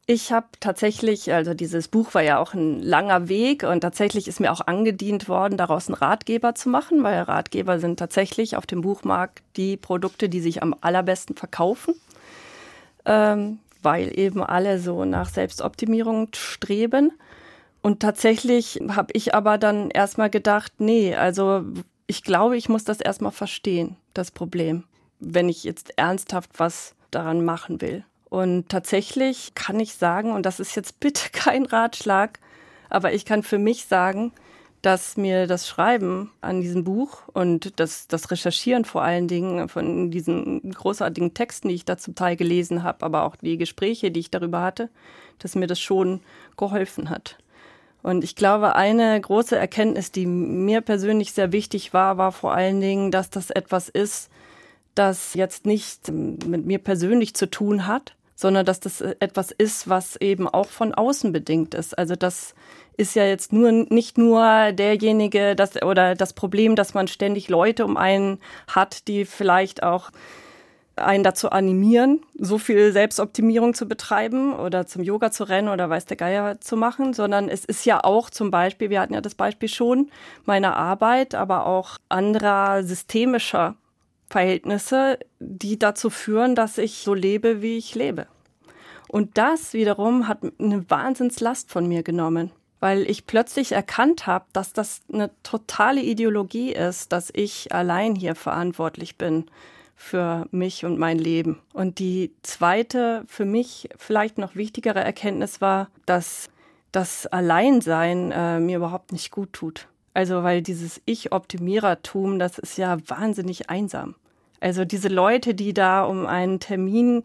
ich 0.07 0.33
habe 0.33 0.47
tatsächlich, 0.61 1.33
also 1.33 1.55
dieses 1.55 1.89
Buch 1.89 2.13
war 2.13 2.23
ja 2.23 2.39
auch 2.39 2.53
ein 2.53 2.83
langer 2.83 3.29
Weg 3.29 3.63
und 3.63 3.81
tatsächlich 3.81 4.29
ist 4.29 4.39
mir 4.39 4.53
auch 4.53 4.61
angedient 4.61 5.29
worden, 5.29 5.57
daraus 5.57 5.89
einen 5.89 5.95
Ratgeber 5.95 6.55
zu 6.55 6.69
machen, 6.69 7.03
weil 7.03 7.23
Ratgeber 7.23 7.79
sind 7.79 7.99
tatsächlich 7.99 8.57
auf 8.57 8.67
dem 8.67 8.83
Buchmarkt 8.83 9.43
die 9.57 9.79
Produkte, 9.79 10.29
die 10.29 10.41
sich 10.41 10.63
am 10.63 10.75
allerbesten 10.81 11.37
verkaufen, 11.37 11.95
ähm, 13.07 13.61
weil 13.83 14.19
eben 14.19 14.43
alle 14.43 14.79
so 14.79 15.07
nach 15.07 15.31
Selbstoptimierung 15.31 16.29
streben. 16.35 17.13
Und 17.81 18.01
tatsächlich 18.01 18.81
habe 18.89 19.13
ich 19.15 19.35
aber 19.35 19.57
dann 19.57 19.91
erstmal 19.91 20.29
gedacht, 20.29 20.73
nee, 20.79 21.15
also 21.15 21.65
ich 22.07 22.23
glaube, 22.25 22.59
ich 22.59 22.69
muss 22.69 22.85
das 22.85 23.01
erstmal 23.01 23.33
verstehen, 23.33 23.97
das 24.13 24.31
Problem, 24.31 24.85
wenn 25.19 25.49
ich 25.49 25.65
jetzt 25.65 25.97
ernsthaft 25.97 26.51
was 26.59 26.95
daran 27.11 27.43
machen 27.43 27.81
will. 27.81 28.05
Und 28.35 28.69
tatsächlich 28.69 29.55
kann 29.55 29.79
ich 29.79 29.95
sagen, 29.95 30.33
und 30.33 30.45
das 30.45 30.59
ist 30.59 30.75
jetzt 30.75 30.99
bitte 31.01 31.31
kein 31.31 31.67
Ratschlag, 31.67 32.41
aber 32.91 33.13
ich 33.13 33.25
kann 33.25 33.45
für 33.45 33.59
mich 33.59 33.87
sagen, 33.87 34.33
dass 34.83 35.17
mir 35.17 35.47
das 35.47 35.69
Schreiben 35.69 36.33
an 36.41 36.61
diesem 36.61 36.83
Buch 36.83 37.23
und 37.33 37.79
das, 37.79 38.09
das 38.09 38.33
Recherchieren 38.33 38.85
vor 38.85 39.03
allen 39.03 39.29
Dingen 39.29 39.69
von 39.69 40.11
diesen 40.11 40.69
großartigen 40.69 41.33
Texten, 41.33 41.69
die 41.69 41.77
ich 41.77 41.85
da 41.85 41.97
zum 41.97 42.17
Teil 42.17 42.35
gelesen 42.35 42.83
habe, 42.83 43.07
aber 43.07 43.23
auch 43.23 43.37
die 43.37 43.57
Gespräche, 43.57 44.11
die 44.11 44.19
ich 44.19 44.33
darüber 44.33 44.63
hatte, 44.63 44.91
dass 45.39 45.55
mir 45.55 45.69
das 45.69 45.79
schon 45.79 46.19
geholfen 46.57 47.11
hat. 47.11 47.39
Und 48.03 48.25
ich 48.25 48.35
glaube, 48.35 48.75
eine 48.75 49.19
große 49.21 49.57
Erkenntnis, 49.57 50.11
die 50.11 50.27
mir 50.27 50.81
persönlich 50.81 51.33
sehr 51.33 51.53
wichtig 51.53 51.95
war, 51.95 52.19
war 52.19 52.33
vor 52.33 52.53
allen 52.53 52.81
Dingen, 52.81 53.13
dass 53.13 53.31
das 53.31 53.51
etwas 53.51 53.89
ist, 53.89 54.29
das 54.97 55.35
jetzt 55.35 55.67
nicht 55.67 56.11
mit 56.11 56.67
mir 56.67 56.81
persönlich 56.81 57.35
zu 57.35 57.49
tun 57.49 57.87
hat, 57.87 58.17
sondern 58.45 58.67
dass 58.67 58.79
das 58.79 59.01
äh, 59.01 59.17
etwas 59.21 59.53
ist, 59.53 59.89
was 59.89 60.17
eben 60.17 60.47
auch 60.47 60.69
von 60.69 60.93
außen 60.93 61.33
bedingt 61.33 61.73
ist. 61.73 61.97
Also 61.97 62.15
das 62.15 62.55
ist 62.99 63.17
ja 63.17 63.25
jetzt 63.25 63.55
nur 63.55 63.73
nicht 63.73 64.19
nur 64.19 64.73
derjenige, 64.73 65.57
das 65.57 65.83
oder 65.83 66.15
das 66.15 66.35
Problem, 66.35 66.77
dass 66.77 66.93
man 66.93 67.09
ständig 67.09 67.49
Leute 67.49 67.87
um 67.87 67.97
einen 67.97 68.39
hat, 68.69 69.09
die 69.09 69.25
vielleicht 69.25 69.83
auch 69.83 70.11
einen 70.97 71.25
dazu 71.25 71.49
animieren, 71.49 72.21
so 72.39 72.59
viel 72.59 72.93
Selbstoptimierung 72.93 73.73
zu 73.73 73.89
betreiben 73.89 74.53
oder 74.53 74.87
zum 74.87 75.03
Yoga 75.03 75.31
zu 75.31 75.45
rennen 75.45 75.71
oder 75.71 75.89
weiß 75.89 76.05
der 76.05 76.19
Geier 76.19 76.61
zu 76.61 76.77
machen, 76.77 77.15
sondern 77.15 77.49
es 77.49 77.65
ist 77.65 77.87
ja 77.87 78.05
auch 78.05 78.29
zum 78.29 78.51
Beispiel, 78.51 78.91
wir 78.91 79.01
hatten 79.01 79.15
ja 79.15 79.23
das 79.23 79.35
Beispiel 79.35 79.71
schon, 79.71 80.11
meiner 80.45 80.77
Arbeit, 80.77 81.35
aber 81.35 81.65
auch 81.65 81.97
anderer 82.11 82.83
systemischer 82.83 83.75
Verhältnisse, 84.29 85.19
die 85.41 85.79
dazu 85.79 86.11
führen, 86.11 86.55
dass 86.55 86.77
ich 86.77 86.99
so 86.99 87.15
lebe, 87.15 87.63
wie 87.63 87.79
ich 87.79 87.95
lebe. 87.95 88.27
Und 89.15 89.39
das 89.39 89.75
wiederum 89.75 90.27
hat 90.27 90.41
eine 90.59 90.91
Wahnsinnslast 90.91 91.71
von 91.71 91.87
mir 91.87 92.03
genommen, 92.03 92.51
weil 92.81 93.09
ich 93.09 93.29
plötzlich 93.29 93.71
erkannt 93.71 94.27
habe, 94.27 94.47
dass 94.53 94.73
das 94.73 95.03
eine 95.13 95.31
totale 95.45 96.01
Ideologie 96.03 96.73
ist, 96.73 97.13
dass 97.13 97.31
ich 97.33 97.73
allein 97.73 98.17
hier 98.17 98.35
verantwortlich 98.35 99.17
bin 99.17 99.45
für 99.95 100.49
mich 100.51 100.85
und 100.85 100.99
mein 100.99 101.21
Leben. 101.21 101.61
Und 101.73 102.01
die 102.01 102.33
zweite, 102.43 103.23
für 103.29 103.45
mich 103.45 103.89
vielleicht 103.99 104.37
noch 104.37 104.57
wichtigere 104.57 105.05
Erkenntnis 105.05 105.61
war, 105.61 105.91
dass 106.07 106.51
das 106.91 107.29
Alleinsein 107.29 108.33
äh, 108.33 108.59
mir 108.59 108.79
überhaupt 108.79 109.13
nicht 109.13 109.31
gut 109.31 109.53
tut. 109.53 109.87
Also 110.13 110.43
weil 110.43 110.61
dieses 110.61 111.01
Ich-Optimierertum, 111.05 112.41
das 112.41 112.59
ist 112.59 112.79
ja 112.79 112.97
wahnsinnig 113.07 113.71
einsam. 113.71 114.17
Also 114.59 114.85
diese 114.85 115.07
Leute, 115.07 115.55
die 115.55 115.73
da 115.73 116.03
um 116.03 116.27
einen 116.27 116.59
Termin 116.59 117.23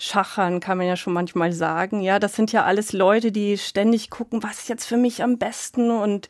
schachern, 0.00 0.60
kann 0.60 0.78
man 0.78 0.86
ja 0.86 0.96
schon 0.96 1.12
manchmal 1.12 1.52
sagen. 1.52 2.00
Ja, 2.00 2.18
das 2.18 2.34
sind 2.34 2.52
ja 2.52 2.64
alles 2.64 2.92
Leute, 2.92 3.32
die 3.32 3.58
ständig 3.58 4.10
gucken, 4.10 4.42
was 4.42 4.60
ist 4.60 4.68
jetzt 4.68 4.86
für 4.86 4.96
mich 4.96 5.22
am 5.22 5.38
besten 5.38 5.90
und 5.90 6.28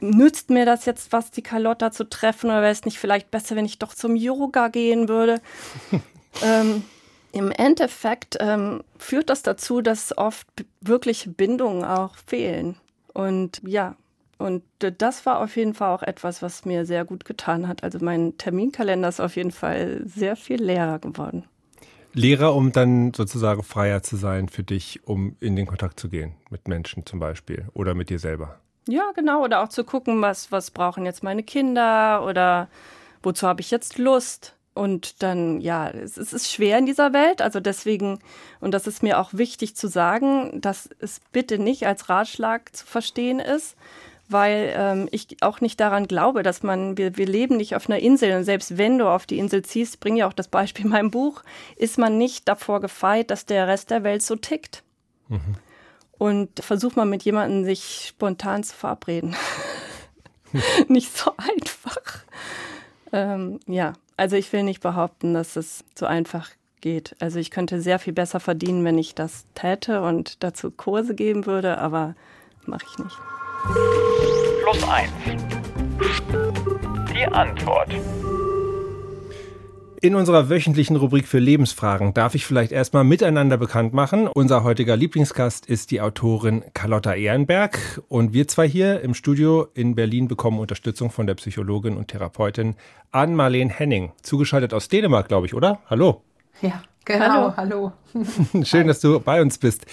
nützt 0.00 0.50
mir 0.50 0.66
das 0.66 0.84
jetzt 0.84 1.12
was, 1.12 1.30
die 1.30 1.42
Carlotta 1.42 1.92
zu 1.92 2.08
treffen 2.08 2.50
oder 2.50 2.60
wäre 2.60 2.72
es 2.72 2.84
nicht 2.84 2.98
vielleicht 2.98 3.30
besser, 3.30 3.54
wenn 3.56 3.64
ich 3.64 3.78
doch 3.78 3.94
zum 3.94 4.16
Yoga 4.16 4.68
gehen 4.68 5.08
würde? 5.08 5.40
ähm, 6.42 6.82
Im 7.32 7.52
Endeffekt 7.52 8.36
ähm, 8.40 8.82
führt 8.98 9.30
das 9.30 9.42
dazu, 9.42 9.80
dass 9.80 10.16
oft 10.18 10.48
wirkliche 10.80 11.30
Bindungen 11.30 11.84
auch 11.84 12.16
fehlen. 12.26 12.76
Und 13.12 13.62
ja, 13.64 13.94
und 14.38 14.64
das 14.78 15.24
war 15.24 15.40
auf 15.40 15.56
jeden 15.56 15.74
Fall 15.74 15.94
auch 15.94 16.02
etwas, 16.02 16.42
was 16.42 16.64
mir 16.64 16.84
sehr 16.84 17.04
gut 17.04 17.24
getan 17.24 17.68
hat. 17.68 17.84
Also 17.84 17.98
mein 18.00 18.36
Terminkalender 18.38 19.08
ist 19.08 19.20
auf 19.20 19.36
jeden 19.36 19.52
Fall 19.52 20.02
sehr 20.04 20.34
viel 20.34 20.60
leerer 20.60 20.98
geworden. 20.98 21.44
Lehrer, 22.14 22.54
um 22.54 22.72
dann 22.72 23.12
sozusagen 23.12 23.62
freier 23.62 24.02
zu 24.02 24.16
sein 24.16 24.48
für 24.48 24.62
dich, 24.62 25.00
um 25.04 25.36
in 25.40 25.56
den 25.56 25.66
Kontakt 25.66 25.98
zu 25.98 26.08
gehen 26.08 26.34
mit 26.48 26.68
Menschen 26.68 27.04
zum 27.04 27.18
Beispiel 27.18 27.66
oder 27.74 27.94
mit 27.94 28.08
dir 28.08 28.18
selber. 28.18 28.58
Ja, 28.88 29.12
genau. 29.14 29.42
Oder 29.42 29.62
auch 29.62 29.68
zu 29.68 29.84
gucken, 29.84 30.20
was, 30.22 30.52
was 30.52 30.70
brauchen 30.70 31.06
jetzt 31.06 31.22
meine 31.22 31.42
Kinder 31.42 32.24
oder 32.24 32.68
wozu 33.22 33.46
habe 33.46 33.60
ich 33.60 33.70
jetzt 33.70 33.98
Lust. 33.98 34.54
und 34.74 35.22
dann, 35.22 35.60
ja, 35.60 35.88
es, 35.88 36.16
es, 36.16 36.32
ist 36.32 36.50
schwer 36.52 36.78
in 36.78 36.86
dieser 36.86 37.12
Welt. 37.12 37.40
Also 37.40 37.60
deswegen, 37.60 38.18
und 38.60 38.72
das 38.72 38.86
ist 38.86 39.02
mir 39.02 39.18
auch 39.18 39.32
wichtig 39.32 39.76
zu 39.76 39.88
sagen, 39.88 40.60
dass 40.60 40.90
es 40.98 41.20
bitte 41.32 41.58
nicht 41.58 41.86
als 41.86 42.08
Ratschlag 42.08 42.74
zu 42.74 42.84
verstehen 42.84 43.38
ist, 43.38 43.76
weil 44.28 44.72
ähm, 44.76 45.08
ich 45.10 45.42
auch 45.42 45.60
nicht 45.60 45.78
daran 45.80 46.06
glaube, 46.06 46.42
dass 46.42 46.62
man, 46.62 46.96
wir, 46.96 47.16
wir 47.16 47.26
leben 47.26 47.56
nicht 47.56 47.76
auf 47.76 47.88
einer 47.88 47.98
Insel 47.98 48.36
und 48.36 48.44
selbst 48.44 48.78
wenn 48.78 48.98
du 48.98 49.08
auf 49.08 49.26
die 49.26 49.38
Insel 49.38 49.62
ziehst, 49.62 50.00
bringe 50.00 50.20
ja 50.20 50.28
auch 50.28 50.32
das 50.32 50.48
Beispiel 50.48 50.86
in 50.86 50.90
meinem 50.90 51.10
Buch, 51.10 51.42
ist 51.76 51.98
man 51.98 52.18
nicht 52.18 52.48
davor 52.48 52.80
gefeit, 52.80 53.30
dass 53.30 53.46
der 53.46 53.68
Rest 53.68 53.90
der 53.90 54.02
Welt 54.02 54.22
so 54.22 54.36
tickt. 54.36 54.82
Mhm. 55.28 55.56
Und 56.16 56.60
versuch 56.60 56.96
mal 56.96 57.06
mit 57.06 57.24
jemandem 57.24 57.64
sich 57.64 58.06
spontan 58.08 58.62
zu 58.62 58.74
verabreden. 58.74 59.34
nicht 60.88 61.16
so 61.16 61.32
einfach. 61.36 62.24
Ähm, 63.12 63.60
ja, 63.66 63.94
also 64.16 64.36
ich 64.36 64.52
will 64.52 64.62
nicht 64.62 64.80
behaupten, 64.80 65.34
dass 65.34 65.56
es 65.56 65.84
so 65.94 66.06
einfach 66.06 66.50
geht. 66.80 67.16
Also 67.18 67.38
ich 67.38 67.50
könnte 67.50 67.80
sehr 67.80 67.98
viel 67.98 68.12
besser 68.12 68.40
verdienen, 68.40 68.84
wenn 68.84 68.98
ich 68.98 69.14
das 69.14 69.44
täte 69.54 70.02
und 70.02 70.42
dazu 70.42 70.70
Kurse 70.70 71.14
geben 71.14 71.46
würde, 71.46 71.78
aber 71.78 72.14
mache 72.66 72.84
ich 72.90 72.98
nicht. 72.98 73.16
Plus 73.64 74.88
eins. 74.88 75.10
Die 77.14 77.24
Antwort. 77.26 77.94
In 80.02 80.14
unserer 80.14 80.50
wöchentlichen 80.50 80.96
Rubrik 80.96 81.26
für 81.26 81.38
Lebensfragen 81.38 82.12
darf 82.12 82.34
ich 82.34 82.44
vielleicht 82.44 82.72
erstmal 82.72 83.04
miteinander 83.04 83.56
bekannt 83.56 83.94
machen. 83.94 84.28
Unser 84.28 84.64
heutiger 84.64 84.96
Lieblingsgast 84.96 85.64
ist 85.64 85.90
die 85.90 86.02
Autorin 86.02 86.62
Carlotta 86.74 87.14
Ehrenberg 87.14 88.02
und 88.08 88.34
wir 88.34 88.46
zwei 88.48 88.68
hier 88.68 89.00
im 89.00 89.14
Studio 89.14 89.66
in 89.72 89.94
Berlin 89.94 90.28
bekommen 90.28 90.58
Unterstützung 90.58 91.10
von 91.10 91.26
der 91.26 91.34
Psychologin 91.34 91.96
und 91.96 92.08
Therapeutin 92.08 92.74
Ann-Marleen 93.12 93.70
Henning. 93.70 94.12
Zugeschaltet 94.20 94.74
aus 94.74 94.88
Dänemark, 94.88 95.28
glaube 95.28 95.46
ich, 95.46 95.54
oder? 95.54 95.80
Hallo. 95.88 96.22
Ja, 96.60 96.82
genau. 97.04 97.54
Hallo. 97.56 97.92
hallo. 98.14 98.62
Schön, 98.64 98.86
dass 98.86 99.00
du 99.00 99.20
bei 99.20 99.40
uns 99.42 99.58
bist. 99.58 99.86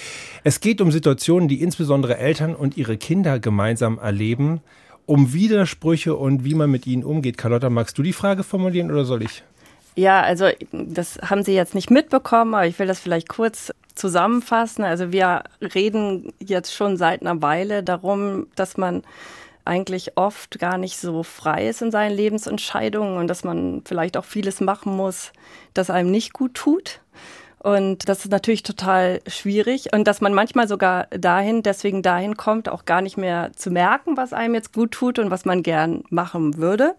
Es 0.43 0.60
geht 0.60 0.82
um 0.82 0.91
Situationen, 0.91 1.47
die 1.47 1.62
insbesondere 1.62 2.17
Eltern 2.17 2.56
und 2.56 2.78
ihre 2.78 2.97
Kinder 2.97 3.39
gemeinsam 3.39 4.00
erleben, 4.00 4.62
um 5.06 5.34
Widersprüche 5.34 6.15
und 6.15 6.45
wie 6.45 6.56
man 6.56 6.69
mit 6.69 6.88
ihnen 6.88 7.04
umgeht. 7.04 7.38
Carlotta, 7.38 7.69
magst 7.69 7.97
du 7.97 8.04
die 8.04 8.13
Frage 8.13 8.43
formulieren 8.43 8.91
oder 8.91 9.06
soll 9.06 9.24
ich? 9.24 9.43
Ja, 9.95 10.21
also 10.21 10.47
das 10.71 11.17
haben 11.17 11.43
Sie 11.43 11.54
jetzt 11.54 11.76
nicht 11.76 11.91
mitbekommen, 11.91 12.54
aber 12.54 12.65
ich 12.65 12.80
will 12.80 12.88
das 12.88 13.00
vielleicht 13.00 13.28
kurz 13.28 13.74
zusammenfassen. 13.93 14.84
Also 14.84 15.12
wir 15.12 15.43
reden 15.76 16.32
jetzt 16.39 16.74
schon 16.74 16.95
seit 16.95 17.21
einer 17.21 17.41
Weile 17.41 17.84
darum, 17.84 18.47
dass 18.56 18.78
man 18.78 19.04
eigentlich 19.65 20.17
oft 20.17 20.60
gar 20.60 20.78
nicht 20.78 20.97
so 20.97 21.24
frei 21.24 21.67
ist 21.67 21.82
in 21.82 21.91
seinen 21.91 22.15
Lebensentscheidungen 22.15 23.17
und 23.17 23.28
dass 23.28 23.43
man 23.43 23.82
vielleicht 23.86 24.17
auch 24.17 24.26
vieles 24.26 24.62
machen 24.62 24.95
muss, 24.95 25.32
das 25.74 25.89
einem 25.89 26.12
nicht 26.12 26.34
gut 26.34 26.54
tut. 26.54 27.02
Und 27.60 28.10
das 28.10 28.26
ist 28.26 28.32
natürlich 28.32 28.63
total 28.63 29.21
schwierig 29.28 29.93
und 29.93 30.08
dass 30.08 30.19
man 30.19 30.34
manchmal 30.34 30.67
sogar 30.67 31.06
dahin, 31.12 31.62
deswegen 31.62 32.02
dahin 32.02 32.36
kommt, 32.36 32.67
auch 32.69 32.86
gar 32.86 33.02
nicht 33.02 33.17
mehr 33.17 33.52
zu 33.56 33.69
merken, 33.69 34.17
was 34.17 34.34
einem 34.34 34.56
jetzt 34.56 34.74
gut 34.74 34.91
tut 34.91 35.19
und 35.19 35.30
was 35.30 35.45
man 35.45 35.62
gern 35.62 36.04
machen 36.10 36.58
würde. 36.58 36.95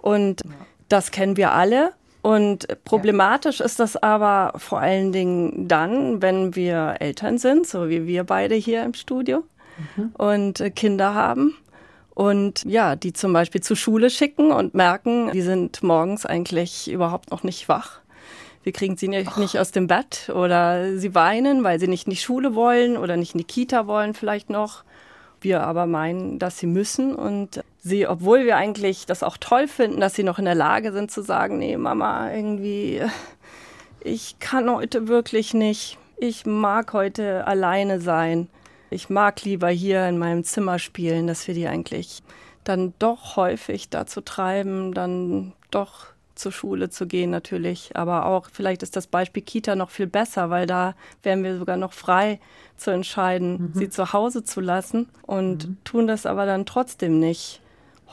Und 0.00 0.42
das 0.88 1.10
kennen 1.10 1.36
wir 1.36 1.52
alle. 1.52 1.92
Und 2.22 2.68
problematisch 2.84 3.60
ist 3.60 3.80
das 3.80 3.96
aber 3.96 4.52
vor 4.56 4.78
allen 4.78 5.12
Dingen 5.12 5.66
dann, 5.66 6.22
wenn 6.22 6.54
wir 6.54 6.96
Eltern 7.00 7.38
sind, 7.38 7.66
so 7.66 7.88
wie 7.88 8.06
wir 8.06 8.22
beide 8.24 8.54
hier 8.54 8.84
im 8.84 8.94
Studio, 8.94 9.44
mhm. 9.96 10.12
und 10.16 10.60
äh, 10.60 10.70
Kinder 10.70 11.14
haben. 11.14 11.56
Und 12.18 12.64
ja, 12.64 12.96
die 12.96 13.12
zum 13.12 13.32
Beispiel 13.32 13.60
zur 13.60 13.76
Schule 13.76 14.10
schicken 14.10 14.50
und 14.50 14.74
merken, 14.74 15.30
die 15.30 15.40
sind 15.40 15.84
morgens 15.84 16.26
eigentlich 16.26 16.90
überhaupt 16.90 17.30
noch 17.30 17.44
nicht 17.44 17.68
wach. 17.68 18.00
Wir 18.64 18.72
kriegen 18.72 18.96
sie 18.96 19.06
nicht, 19.06 19.36
nicht 19.36 19.56
aus 19.56 19.70
dem 19.70 19.86
Bett 19.86 20.28
oder 20.34 20.98
sie 20.98 21.14
weinen, 21.14 21.62
weil 21.62 21.78
sie 21.78 21.86
nicht 21.86 22.08
in 22.08 22.10
die 22.10 22.16
Schule 22.16 22.56
wollen 22.56 22.96
oder 22.96 23.16
nicht 23.16 23.34
in 23.34 23.38
die 23.38 23.44
Kita 23.44 23.86
wollen 23.86 24.14
vielleicht 24.14 24.50
noch. 24.50 24.82
Wir 25.40 25.62
aber 25.62 25.86
meinen, 25.86 26.40
dass 26.40 26.58
sie 26.58 26.66
müssen 26.66 27.14
und 27.14 27.62
sie, 27.84 28.08
obwohl 28.08 28.44
wir 28.44 28.56
eigentlich 28.56 29.06
das 29.06 29.22
auch 29.22 29.36
toll 29.36 29.68
finden, 29.68 30.00
dass 30.00 30.14
sie 30.14 30.24
noch 30.24 30.40
in 30.40 30.44
der 30.44 30.56
Lage 30.56 30.90
sind 30.90 31.12
zu 31.12 31.22
sagen, 31.22 31.58
nee, 31.58 31.76
Mama, 31.76 32.32
irgendwie, 32.34 33.00
ich 34.00 34.40
kann 34.40 34.68
heute 34.68 35.06
wirklich 35.06 35.54
nicht. 35.54 35.98
Ich 36.16 36.46
mag 36.46 36.94
heute 36.94 37.46
alleine 37.46 38.00
sein. 38.00 38.48
Ich 38.90 39.10
mag 39.10 39.42
lieber 39.42 39.68
hier 39.68 40.08
in 40.08 40.18
meinem 40.18 40.44
Zimmer 40.44 40.78
spielen, 40.78 41.26
dass 41.26 41.46
wir 41.46 41.54
die 41.54 41.68
eigentlich 41.68 42.22
dann 42.64 42.94
doch 42.98 43.36
häufig 43.36 43.88
dazu 43.88 44.20
treiben, 44.20 44.92
dann 44.92 45.52
doch 45.70 46.06
zur 46.34 46.52
Schule 46.52 46.88
zu 46.88 47.06
gehen 47.06 47.30
natürlich. 47.30 47.96
Aber 47.96 48.26
auch 48.26 48.48
vielleicht 48.52 48.82
ist 48.82 48.96
das 48.96 49.06
Beispiel 49.06 49.42
Kita 49.42 49.74
noch 49.74 49.90
viel 49.90 50.06
besser, 50.06 50.50
weil 50.50 50.66
da 50.66 50.94
wären 51.22 51.42
wir 51.42 51.58
sogar 51.58 51.76
noch 51.76 51.92
frei 51.92 52.40
zu 52.76 52.90
entscheiden, 52.90 53.72
mhm. 53.72 53.72
sie 53.74 53.90
zu 53.90 54.12
Hause 54.12 54.44
zu 54.44 54.60
lassen 54.60 55.08
und 55.22 55.68
mhm. 55.68 55.76
tun 55.84 56.06
das 56.06 56.26
aber 56.26 56.46
dann 56.46 56.64
trotzdem 56.64 57.18
nicht 57.18 57.60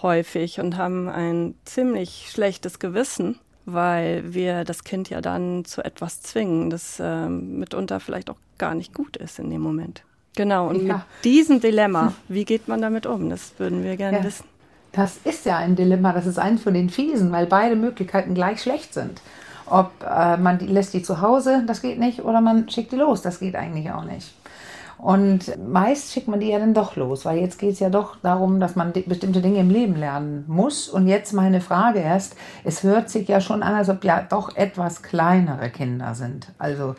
häufig 0.02 0.60
und 0.60 0.78
haben 0.78 1.08
ein 1.08 1.56
ziemlich 1.64 2.28
schlechtes 2.30 2.80
Gewissen, 2.80 3.40
weil 3.66 4.34
wir 4.34 4.64
das 4.64 4.84
Kind 4.84 5.10
ja 5.10 5.22
dann 5.22 5.64
zu 5.66 5.84
etwas 5.84 6.22
zwingen, 6.22 6.70
das 6.70 7.00
äh, 7.00 7.30
mitunter 7.30 8.00
vielleicht 8.00 8.30
auch 8.30 8.38
gar 8.58 8.76
nicht 8.76 8.94
gut 8.94 9.18
ist 9.18 9.40
in 9.40 9.50
dem 9.50 9.62
Moment. 9.62 10.04
Genau, 10.36 10.70
und 10.70 10.86
ja. 10.86 10.96
mit 10.96 11.04
diesem 11.24 11.60
Dilemma, 11.62 12.14
wie 12.28 12.46
geht 12.46 12.68
man 12.68 12.82
damit 12.82 13.06
um? 13.06 13.30
Das 13.30 13.54
würden 13.58 13.84
wir 13.84 13.96
gerne 13.98 14.20
ja. 14.20 14.24
wissen. 14.24 14.46
Das 14.92 15.18
ist 15.24 15.46
ja 15.46 15.58
ein 15.58 15.76
Dilemma, 15.76 16.14
das 16.14 16.26
ist 16.26 16.40
eins 16.40 16.62
von 16.62 16.74
den 16.74 16.90
fiesen, 16.90 17.32
weil 17.32 17.48
beide 17.48 17.76
Möglichkeiten 17.76 18.34
gleich 18.34 18.62
schlecht 18.62 18.94
sind. 18.94 19.22
Ob 19.66 19.92
äh, 20.04 20.38
man 20.38 20.58
die, 20.58 20.68
lässt 20.68 20.94
die 20.94 21.02
zu 21.02 21.22
Hause, 21.22 21.64
das 21.68 21.82
geht 21.82 22.00
nicht, 22.00 22.24
oder 22.24 22.40
man 22.40 22.70
schickt 22.70 22.92
die 22.92 22.98
los, 22.98 23.22
das 23.22 23.40
geht 23.40 23.56
eigentlich 23.56 23.92
auch 23.92 24.06
nicht. 24.06 24.34
Und 24.98 25.58
meist 25.68 26.14
schickt 26.14 26.28
man 26.28 26.40
die 26.40 26.48
ja 26.48 26.60
dann 26.60 26.74
doch 26.74 26.96
los, 26.96 27.26
weil 27.26 27.40
jetzt 27.40 27.60
geht 27.60 27.74
es 27.74 27.80
ja 27.80 27.90
doch 27.90 28.16
darum, 28.22 28.60
dass 28.60 28.76
man 28.76 28.94
bestimmte 28.94 29.42
Dinge 29.42 29.60
im 29.60 29.70
Leben 29.70 29.96
lernen 29.96 30.46
muss. 30.48 30.88
Und 30.88 31.08
jetzt 31.08 31.34
meine 31.34 31.60
Frage 31.60 32.00
erst, 32.00 32.36
es 32.64 32.84
hört 32.84 33.10
sich 33.10 33.28
ja 33.28 33.42
schon 33.42 33.62
an, 33.64 33.76
als 33.76 33.90
ob 33.90 34.04
ja 34.04 34.22
doch 34.22 34.56
etwas 34.56 35.04
kleinere 35.04 35.70
Kinder 35.70 36.16
sind. 36.16 36.48
Also 36.58 36.96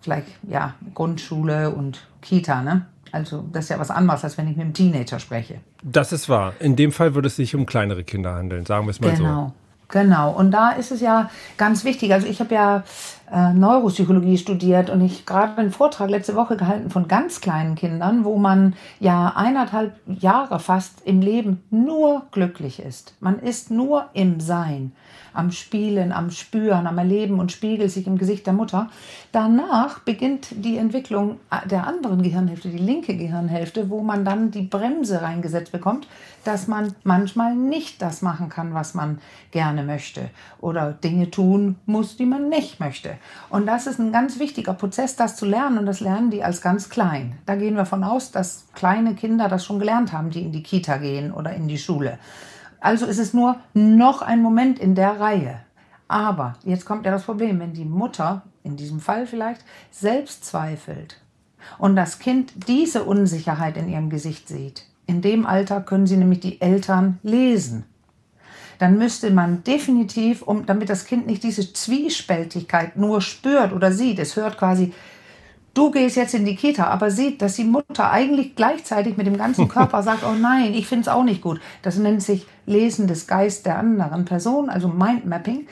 vielleicht 0.00 0.28
ja 0.42 0.74
Grundschule 0.94 1.70
und 1.70 2.06
Kita, 2.20 2.62
ne? 2.62 2.86
Also 3.10 3.44
das 3.52 3.64
ist 3.64 3.70
ja 3.70 3.78
was 3.78 3.90
anderes, 3.90 4.22
als 4.24 4.36
wenn 4.36 4.48
ich 4.48 4.56
mit 4.56 4.64
einem 4.64 4.74
Teenager 4.74 5.18
spreche. 5.18 5.60
Das 5.82 6.12
ist 6.12 6.28
wahr. 6.28 6.52
In 6.60 6.76
dem 6.76 6.92
Fall 6.92 7.14
würde 7.14 7.28
es 7.28 7.36
sich 7.36 7.54
um 7.54 7.64
kleinere 7.64 8.04
Kinder 8.04 8.34
handeln, 8.34 8.66
sagen 8.66 8.86
wir 8.86 8.90
es 8.90 9.00
mal 9.00 9.12
genau. 9.12 9.18
so. 9.18 9.24
Genau. 9.24 9.54
Genau, 9.90 10.32
und 10.32 10.50
da 10.50 10.72
ist 10.72 10.90
es 10.90 11.00
ja 11.00 11.30
ganz 11.56 11.82
wichtig. 11.82 12.12
Also 12.12 12.26
ich 12.26 12.40
habe 12.40 12.54
ja 12.54 12.84
äh, 13.32 13.52
Neuropsychologie 13.52 14.38
studiert 14.38 14.90
und 14.90 15.00
ich 15.00 15.26
gerade 15.26 15.56
einen 15.58 15.70
Vortrag 15.70 16.10
letzte 16.10 16.34
Woche 16.34 16.56
gehalten 16.56 16.90
von 16.90 17.08
ganz 17.08 17.40
kleinen 17.40 17.74
Kindern, 17.74 18.24
wo 18.24 18.36
man 18.36 18.74
ja 19.00 19.32
eineinhalb 19.36 19.94
Jahre 20.06 20.58
fast 20.60 21.02
im 21.04 21.20
Leben 21.20 21.62
nur 21.70 22.22
glücklich 22.30 22.80
ist. 22.80 23.14
Man 23.20 23.38
ist 23.40 23.70
nur 23.70 24.06
im 24.12 24.40
Sein 24.40 24.92
am 25.38 25.52
Spielen, 25.52 26.10
am 26.10 26.30
Spüren, 26.30 26.86
am 26.86 26.98
Erleben 26.98 27.38
und 27.38 27.52
spiegelt 27.52 27.92
sich 27.92 28.08
im 28.08 28.18
Gesicht 28.18 28.46
der 28.46 28.54
Mutter. 28.54 28.90
Danach 29.30 30.00
beginnt 30.00 30.48
die 30.50 30.78
Entwicklung 30.78 31.38
der 31.70 31.86
anderen 31.86 32.22
Gehirnhälfte, 32.22 32.68
die 32.68 32.78
linke 32.78 33.16
Gehirnhälfte, 33.16 33.88
wo 33.88 34.02
man 34.02 34.24
dann 34.24 34.50
die 34.50 34.62
Bremse 34.62 35.22
reingesetzt 35.22 35.70
bekommt, 35.70 36.08
dass 36.44 36.66
man 36.66 36.94
manchmal 37.04 37.54
nicht 37.54 38.02
das 38.02 38.20
machen 38.20 38.48
kann, 38.48 38.74
was 38.74 38.94
man 38.94 39.20
gerne 39.50 39.84
möchte 39.84 40.30
oder 40.60 40.92
Dinge 40.92 41.30
tun 41.30 41.76
muss, 41.86 42.16
die 42.16 42.26
man 42.26 42.48
nicht 42.48 42.80
möchte. 42.80 43.17
Und 43.50 43.66
das 43.66 43.86
ist 43.86 43.98
ein 43.98 44.12
ganz 44.12 44.38
wichtiger 44.38 44.74
Prozess, 44.74 45.16
das 45.16 45.36
zu 45.36 45.46
lernen 45.46 45.78
und 45.78 45.86
das 45.86 46.00
lernen 46.00 46.30
die 46.30 46.44
als 46.44 46.60
ganz 46.60 46.88
klein. 46.88 47.38
Da 47.46 47.56
gehen 47.56 47.76
wir 47.76 47.86
von 47.86 48.04
aus, 48.04 48.30
dass 48.30 48.66
kleine 48.74 49.14
Kinder 49.14 49.48
das 49.48 49.64
schon 49.64 49.78
gelernt 49.78 50.12
haben, 50.12 50.30
die 50.30 50.42
in 50.42 50.52
die 50.52 50.62
Kita 50.62 50.98
gehen 50.98 51.32
oder 51.32 51.52
in 51.54 51.68
die 51.68 51.78
Schule. 51.78 52.18
Also 52.80 53.06
ist 53.06 53.18
es 53.18 53.34
nur 53.34 53.56
noch 53.74 54.22
ein 54.22 54.42
Moment 54.42 54.78
in 54.78 54.94
der 54.94 55.18
Reihe. 55.18 55.60
Aber 56.06 56.54
jetzt 56.64 56.86
kommt 56.86 57.04
ja 57.04 57.12
das 57.12 57.24
Problem, 57.24 57.60
wenn 57.60 57.74
die 57.74 57.84
Mutter, 57.84 58.42
in 58.62 58.76
diesem 58.76 59.00
Fall 59.00 59.26
vielleicht, 59.26 59.62
selbst 59.90 60.44
zweifelt 60.44 61.20
und 61.78 61.96
das 61.96 62.18
Kind 62.18 62.68
diese 62.68 63.04
Unsicherheit 63.04 63.76
in 63.76 63.88
ihrem 63.88 64.10
Gesicht 64.10 64.48
sieht. 64.48 64.84
In 65.06 65.22
dem 65.22 65.46
Alter 65.46 65.80
können 65.80 66.06
sie 66.06 66.16
nämlich 66.16 66.40
die 66.40 66.60
Eltern 66.60 67.18
lesen. 67.22 67.84
Dann 68.78 68.96
müsste 68.96 69.30
man 69.30 69.64
definitiv, 69.64 70.42
um, 70.42 70.66
damit 70.66 70.88
das 70.88 71.04
Kind 71.04 71.26
nicht 71.26 71.42
diese 71.42 71.72
Zwiespältigkeit 71.72 72.96
nur 72.96 73.20
spürt 73.20 73.72
oder 73.72 73.92
sieht, 73.92 74.18
es 74.18 74.36
hört 74.36 74.56
quasi, 74.56 74.92
du 75.74 75.90
gehst 75.90 76.16
jetzt 76.16 76.34
in 76.34 76.44
die 76.44 76.56
Kita, 76.56 76.86
aber 76.86 77.10
sieht, 77.10 77.42
dass 77.42 77.56
die 77.56 77.64
Mutter 77.64 78.10
eigentlich 78.10 78.54
gleichzeitig 78.54 79.16
mit 79.16 79.26
dem 79.26 79.36
ganzen 79.36 79.68
Körper 79.68 80.02
sagt, 80.02 80.24
oh 80.24 80.34
nein, 80.34 80.74
ich 80.74 80.86
finde 80.86 81.02
es 81.02 81.08
auch 81.08 81.24
nicht 81.24 81.42
gut. 81.42 81.60
Das 81.82 81.96
nennt 81.96 82.22
sich 82.22 82.46
Lesen 82.66 83.08
des 83.08 83.26
Geist 83.26 83.66
der 83.66 83.78
anderen 83.78 84.24
Person, 84.24 84.70
also 84.70 84.88
Mindmapping. 84.88 85.66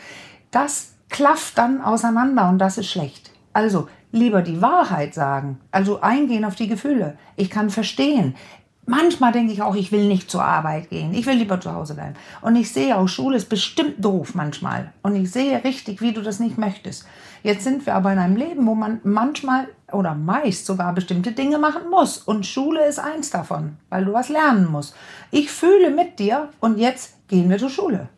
Das 0.51 0.95
klafft 1.09 1.59
dann 1.59 1.81
auseinander 1.81 2.49
und 2.49 2.59
das 2.59 2.79
ist 2.79 2.91
schlecht. 2.91 3.31
Also 3.53 3.89
lieber 4.13 4.43
die 4.43 4.61
Wahrheit 4.61 5.15
sagen, 5.15 5.61
also 5.71 6.01
eingehen 6.01 6.45
auf 6.45 6.57
die 6.57 6.69
Gefühle. 6.69 7.17
Ich 7.37 7.51
kann 7.51 7.71
verstehen, 7.71 8.35
Manchmal 8.89 9.33
denke 9.33 9.53
ich 9.53 9.63
auch, 9.63 9.75
ich 9.75 9.91
will 9.91 10.07
nicht 10.07 10.31
zur 10.31 10.45
Arbeit 10.45 10.91
gehen. 10.91 11.13
Ich 11.13 11.27
will 11.27 11.35
lieber 11.35 11.61
zu 11.61 11.75
Hause 11.75 11.95
bleiben. 11.95 12.15
Und 12.41 12.55
ich 12.55 12.73
sehe 12.73 12.97
auch, 12.97 13.09
Schule 13.09 13.37
ist 13.37 13.49
bestimmt 13.49 14.05
doof 14.05 14.37
manchmal. 14.37 14.93
Und 15.03 15.17
ich 15.17 15.33
sehe 15.33 15.65
richtig, 15.65 16.01
wie 16.01 16.13
du 16.13 16.23
das 16.23 16.39
nicht 16.39 16.57
möchtest. 16.57 17.05
Jetzt 17.43 17.65
sind 17.65 17.85
wir 17.85 17.97
aber 17.97 18.13
in 18.13 18.21
einem 18.21 18.37
Leben, 18.37 18.65
wo 18.65 18.77
man 18.77 19.01
manchmal 19.03 19.67
oder 19.91 20.15
meist 20.15 20.67
sogar 20.67 20.95
bestimmte 20.95 21.33
Dinge 21.33 21.59
machen 21.59 21.91
muss. 21.91 22.19
Und 22.19 22.47
Schule 22.47 22.87
ist 22.87 23.01
eins 23.01 23.31
davon, 23.31 23.77
weil 23.89 24.05
du 24.05 24.13
was 24.13 24.29
lernen 24.29 24.71
musst. 24.71 24.95
Ich 25.33 25.51
fühle 25.51 25.91
mit 25.91 26.21
dir 26.21 26.51
und 26.61 26.79
jetzt 26.79 27.27
gehen 27.27 27.51
wir 27.51 27.59
zur 27.59 27.71
Schule. 27.71 28.09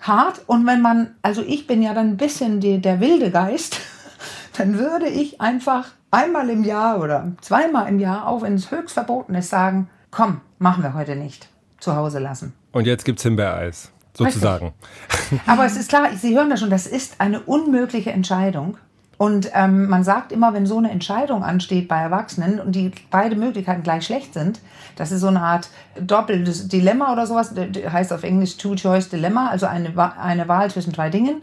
Hart. 0.00 0.40
Und 0.46 0.66
wenn 0.66 0.80
man, 0.80 1.14
also 1.20 1.42
ich 1.42 1.66
bin 1.66 1.82
ja 1.82 1.92
dann 1.92 2.08
ein 2.10 2.16
bisschen 2.16 2.60
die, 2.60 2.80
der 2.80 3.00
wilde 3.00 3.30
Geist, 3.30 3.80
dann 4.56 4.78
würde 4.78 5.08
ich 5.08 5.42
einfach 5.42 5.88
einmal 6.10 6.48
im 6.48 6.64
Jahr 6.64 7.00
oder 7.00 7.32
zweimal 7.42 7.88
im 7.88 7.98
Jahr, 7.98 8.26
auch 8.26 8.40
wenn 8.40 8.54
es 8.54 8.70
höchst 8.70 8.94
verboten 8.94 9.34
ist, 9.34 9.50
sagen, 9.50 9.90
komm, 10.16 10.40
machen 10.58 10.82
wir 10.82 10.94
heute 10.94 11.14
nicht. 11.14 11.48
Zu 11.78 11.94
Hause 11.94 12.20
lassen. 12.20 12.54
Und 12.72 12.86
jetzt 12.86 13.04
gibt 13.04 13.18
es 13.18 13.22
Himbeereis, 13.22 13.92
sozusagen. 14.14 14.72
Richtig. 15.12 15.40
Aber 15.46 15.66
es 15.66 15.76
ist 15.76 15.90
klar, 15.90 16.08
Sie 16.16 16.34
hören 16.34 16.48
das 16.48 16.60
schon, 16.60 16.70
das 16.70 16.86
ist 16.86 17.20
eine 17.20 17.40
unmögliche 17.40 18.12
Entscheidung. 18.12 18.78
Und 19.18 19.50
ähm, 19.54 19.88
man 19.88 20.04
sagt 20.04 20.32
immer, 20.32 20.54
wenn 20.54 20.64
so 20.64 20.78
eine 20.78 20.90
Entscheidung 20.90 21.42
ansteht 21.44 21.88
bei 21.88 22.00
Erwachsenen 22.00 22.60
und 22.60 22.72
die 22.72 22.92
beide 23.10 23.36
Möglichkeiten 23.36 23.82
gleich 23.82 24.06
schlecht 24.06 24.32
sind, 24.32 24.60
das 24.96 25.12
ist 25.12 25.20
so 25.20 25.26
eine 25.26 25.42
Art 25.42 25.68
doppeltes 26.00 26.68
Dilemma 26.68 27.12
oder 27.12 27.26
sowas, 27.26 27.54
heißt 27.54 28.12
auf 28.12 28.24
Englisch 28.24 28.56
Two-Choice-Dilemma, 28.56 29.48
also 29.48 29.66
eine, 29.66 29.92
eine 30.18 30.48
Wahl 30.48 30.70
zwischen 30.70 30.94
zwei 30.94 31.10
Dingen, 31.10 31.42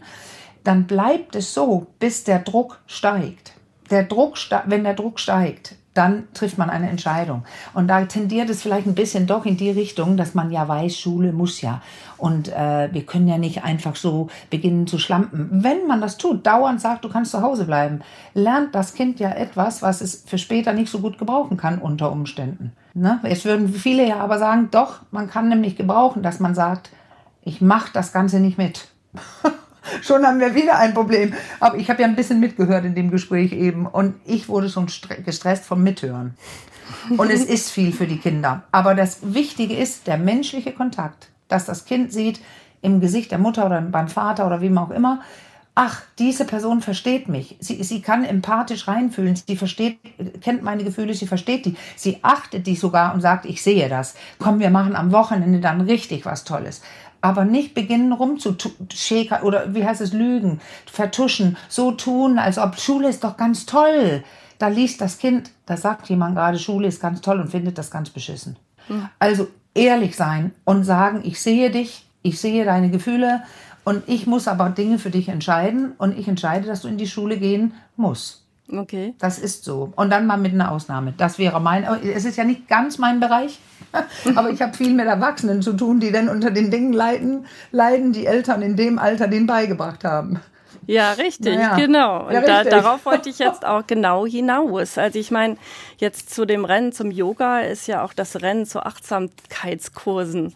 dann 0.64 0.86
bleibt 0.86 1.36
es 1.36 1.54
so, 1.54 1.86
bis 2.00 2.24
der 2.24 2.40
Druck 2.40 2.80
steigt. 2.86 3.52
Der 3.90 4.02
Druck, 4.02 4.36
wenn 4.66 4.82
der 4.82 4.94
Druck 4.94 5.20
steigt, 5.20 5.76
dann 5.94 6.24
trifft 6.34 6.58
man 6.58 6.70
eine 6.70 6.90
Entscheidung. 6.90 7.44
Und 7.72 7.88
da 7.88 8.04
tendiert 8.04 8.50
es 8.50 8.62
vielleicht 8.62 8.86
ein 8.86 8.94
bisschen 8.94 9.26
doch 9.26 9.46
in 9.46 9.56
die 9.56 9.70
Richtung, 9.70 10.16
dass 10.16 10.34
man 10.34 10.50
ja 10.50 10.66
weiß, 10.66 10.98
Schule 10.98 11.32
muss 11.32 11.60
ja. 11.60 11.80
Und 12.16 12.48
äh, 12.48 12.88
wir 12.92 13.06
können 13.06 13.28
ja 13.28 13.38
nicht 13.38 13.64
einfach 13.64 13.96
so 13.96 14.28
beginnen 14.50 14.86
zu 14.86 14.98
schlampen. 14.98 15.48
Wenn 15.50 15.86
man 15.86 16.00
das 16.00 16.18
tut, 16.18 16.46
dauernd 16.46 16.80
sagt, 16.80 17.04
du 17.04 17.08
kannst 17.08 17.30
zu 17.30 17.42
Hause 17.42 17.64
bleiben, 17.64 18.00
lernt 18.34 18.74
das 18.74 18.94
Kind 18.94 19.20
ja 19.20 19.30
etwas, 19.30 19.82
was 19.82 20.00
es 20.00 20.24
für 20.26 20.38
später 20.38 20.72
nicht 20.72 20.90
so 20.90 20.98
gut 20.98 21.18
gebrauchen 21.18 21.56
kann 21.56 21.78
unter 21.78 22.10
Umständen. 22.10 22.72
Ne? 22.94 23.20
Jetzt 23.24 23.44
würden 23.44 23.68
viele 23.68 24.06
ja 24.06 24.18
aber 24.18 24.38
sagen, 24.38 24.68
doch, 24.70 25.00
man 25.10 25.30
kann 25.30 25.48
nämlich 25.48 25.76
gebrauchen, 25.76 26.22
dass 26.22 26.40
man 26.40 26.54
sagt, 26.54 26.90
ich 27.42 27.60
mache 27.60 27.90
das 27.92 28.12
Ganze 28.12 28.40
nicht 28.40 28.58
mit. 28.58 28.88
schon 30.02 30.26
haben 30.26 30.40
wir 30.40 30.54
wieder 30.54 30.78
ein 30.78 30.94
Problem. 30.94 31.34
Aber 31.60 31.76
ich 31.76 31.88
habe 31.90 32.02
ja 32.02 32.08
ein 32.08 32.16
bisschen 32.16 32.40
mitgehört 32.40 32.84
in 32.84 32.94
dem 32.94 33.10
Gespräch 33.10 33.52
eben 33.52 33.86
und 33.86 34.14
ich 34.24 34.48
wurde 34.48 34.68
schon 34.68 34.86
gestresst 35.24 35.64
vom 35.64 35.82
Mithören. 35.82 36.34
Und 37.16 37.30
es 37.30 37.44
ist 37.44 37.70
viel 37.70 37.92
für 37.92 38.06
die 38.06 38.18
Kinder. 38.18 38.64
Aber 38.72 38.94
das 38.94 39.34
Wichtige 39.34 39.74
ist 39.74 40.06
der 40.06 40.16
menschliche 40.16 40.72
Kontakt, 40.72 41.28
dass 41.48 41.66
das 41.66 41.84
Kind 41.84 42.12
sieht 42.12 42.40
im 42.82 43.00
Gesicht 43.00 43.30
der 43.30 43.38
Mutter 43.38 43.66
oder 43.66 43.80
beim 43.80 44.08
Vater 44.08 44.46
oder 44.46 44.60
wem 44.60 44.76
auch 44.76 44.90
immer, 44.90 45.22
ach, 45.74 46.02
diese 46.18 46.44
Person 46.44 46.80
versteht 46.80 47.28
mich. 47.28 47.56
Sie, 47.60 47.82
sie 47.82 48.00
kann 48.00 48.24
empathisch 48.24 48.86
reinfühlen. 48.86 49.36
Sie 49.36 49.56
versteht, 49.56 49.98
kennt 50.40 50.62
meine 50.62 50.84
Gefühle, 50.84 51.14
sie 51.14 51.26
versteht 51.26 51.66
die. 51.66 51.76
Sie 51.96 52.18
achtet 52.22 52.66
die 52.66 52.76
sogar 52.76 53.14
und 53.14 53.20
sagt, 53.20 53.44
ich 53.46 53.62
sehe 53.62 53.88
das. 53.88 54.14
Komm, 54.38 54.60
wir 54.60 54.70
machen 54.70 54.94
am 54.94 55.12
Wochenende 55.12 55.60
dann 55.60 55.80
richtig 55.80 56.26
was 56.26 56.44
Tolles 56.44 56.82
aber 57.24 57.46
nicht 57.46 57.72
beginnen 57.72 58.12
rumzuschäkern 58.12 59.44
oder 59.44 59.74
wie 59.74 59.82
heißt 59.82 60.02
es, 60.02 60.12
lügen, 60.12 60.60
vertuschen, 60.84 61.56
so 61.70 61.90
tun, 61.90 62.38
als 62.38 62.58
ob 62.58 62.78
Schule 62.78 63.08
ist 63.08 63.24
doch 63.24 63.38
ganz 63.38 63.64
toll. 63.64 64.22
Da 64.58 64.68
liest 64.68 65.00
das 65.00 65.16
Kind, 65.16 65.50
da 65.64 65.78
sagt 65.78 66.10
jemand 66.10 66.36
gerade, 66.36 66.58
Schule 66.58 66.86
ist 66.86 67.00
ganz 67.00 67.22
toll 67.22 67.40
und 67.40 67.48
findet 67.48 67.78
das 67.78 67.90
ganz 67.90 68.10
beschissen. 68.10 68.56
Mhm. 68.90 69.08
Also 69.18 69.48
ehrlich 69.74 70.16
sein 70.16 70.52
und 70.64 70.84
sagen, 70.84 71.22
ich 71.24 71.40
sehe 71.40 71.70
dich, 71.70 72.06
ich 72.20 72.38
sehe 72.38 72.66
deine 72.66 72.90
Gefühle 72.90 73.42
und 73.84 74.06
ich 74.06 74.26
muss 74.26 74.46
aber 74.46 74.68
Dinge 74.68 74.98
für 74.98 75.10
dich 75.10 75.30
entscheiden 75.30 75.92
und 75.96 76.18
ich 76.18 76.28
entscheide, 76.28 76.66
dass 76.66 76.82
du 76.82 76.88
in 76.88 76.98
die 76.98 77.08
Schule 77.08 77.38
gehen 77.38 77.72
musst. 77.96 78.43
Okay. 78.70 79.14
Das 79.18 79.38
ist 79.38 79.64
so. 79.64 79.92
Und 79.94 80.10
dann 80.10 80.26
mal 80.26 80.38
mit 80.38 80.54
einer 80.54 80.72
Ausnahme. 80.72 81.12
Das 81.16 81.38
wäre 81.38 81.60
mein. 81.60 81.84
Es 82.02 82.24
ist 82.24 82.36
ja 82.36 82.44
nicht 82.44 82.66
ganz 82.66 82.98
mein 82.98 83.20
Bereich, 83.20 83.60
aber 84.34 84.50
ich 84.50 84.62
habe 84.62 84.74
viel 84.74 84.94
mit 84.94 85.06
Erwachsenen 85.06 85.60
zu 85.60 85.74
tun, 85.74 86.00
die 86.00 86.10
dann 86.10 86.28
unter 86.28 86.50
den 86.50 86.70
Dingen 86.70 86.92
leiden, 86.92 87.46
leiden, 87.72 88.12
die 88.12 88.26
Eltern 88.26 88.62
in 88.62 88.76
dem 88.76 88.98
Alter 88.98 89.28
denen 89.28 89.46
beigebracht 89.46 90.04
haben. 90.04 90.40
Ja, 90.86 91.12
richtig, 91.12 91.56
naja. 91.56 91.76
genau. 91.76 92.26
Und 92.26 92.32
ja, 92.32 92.40
richtig. 92.40 92.70
Da, 92.70 92.80
darauf 92.80 93.06
wollte 93.06 93.28
ich 93.28 93.38
jetzt 93.38 93.64
auch 93.64 93.86
genau 93.86 94.26
hinaus. 94.26 94.98
Also 94.98 95.18
ich 95.18 95.30
meine, 95.30 95.56
jetzt 95.98 96.34
zu 96.34 96.44
dem 96.46 96.64
Rennen 96.64 96.92
zum 96.92 97.10
Yoga 97.10 97.60
ist 97.60 97.86
ja 97.86 98.02
auch 98.02 98.12
das 98.12 98.42
Rennen 98.42 98.66
zu 98.66 98.84
Achtsamkeitskursen 98.84 100.54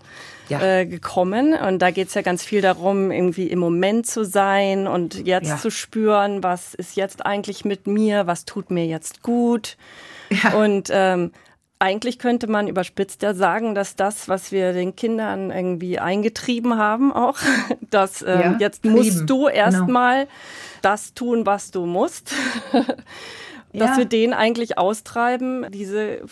ja. 0.48 0.60
äh, 0.60 0.86
gekommen. 0.86 1.54
Und 1.54 1.80
da 1.80 1.90
geht 1.90 2.08
es 2.08 2.14
ja 2.14 2.22
ganz 2.22 2.44
viel 2.44 2.60
darum, 2.60 3.10
irgendwie 3.10 3.46
im 3.46 3.58
Moment 3.58 4.06
zu 4.06 4.24
sein 4.24 4.86
und 4.86 5.26
jetzt 5.26 5.48
ja. 5.48 5.56
zu 5.56 5.70
spüren, 5.70 6.42
was 6.42 6.74
ist 6.74 6.96
jetzt 6.96 7.24
eigentlich 7.24 7.64
mit 7.64 7.86
mir, 7.86 8.26
was 8.26 8.44
tut 8.44 8.70
mir 8.70 8.86
jetzt 8.86 9.22
gut. 9.22 9.76
Ja. 10.30 10.54
Und 10.54 10.90
ähm, 10.92 11.32
eigentlich 11.78 12.18
könnte 12.18 12.48
man 12.48 12.66
überspitzt 12.66 13.22
ja 13.22 13.34
sagen, 13.34 13.74
dass 13.74 13.94
das, 13.94 14.28
was 14.28 14.50
wir 14.50 14.72
den 14.72 14.96
Kindern 14.96 15.50
irgendwie 15.50 15.98
eingetrieben 15.98 16.76
haben, 16.76 17.12
auch, 17.12 17.38
dass 17.90 18.22
ähm, 18.22 18.56
jetzt 18.58 18.84
musst 18.84 19.30
du 19.30 19.48
erstmal 19.48 20.24
genau. 20.24 20.32
das 20.82 21.14
tun, 21.14 21.46
was 21.46 21.70
du 21.70 21.86
musst. 21.86 22.32
dass 23.72 23.90
ja. 23.90 23.96
wir 23.98 24.04
den 24.06 24.32
eigentlich 24.32 24.78
austreiben, 24.78 25.66
diese 25.70 26.22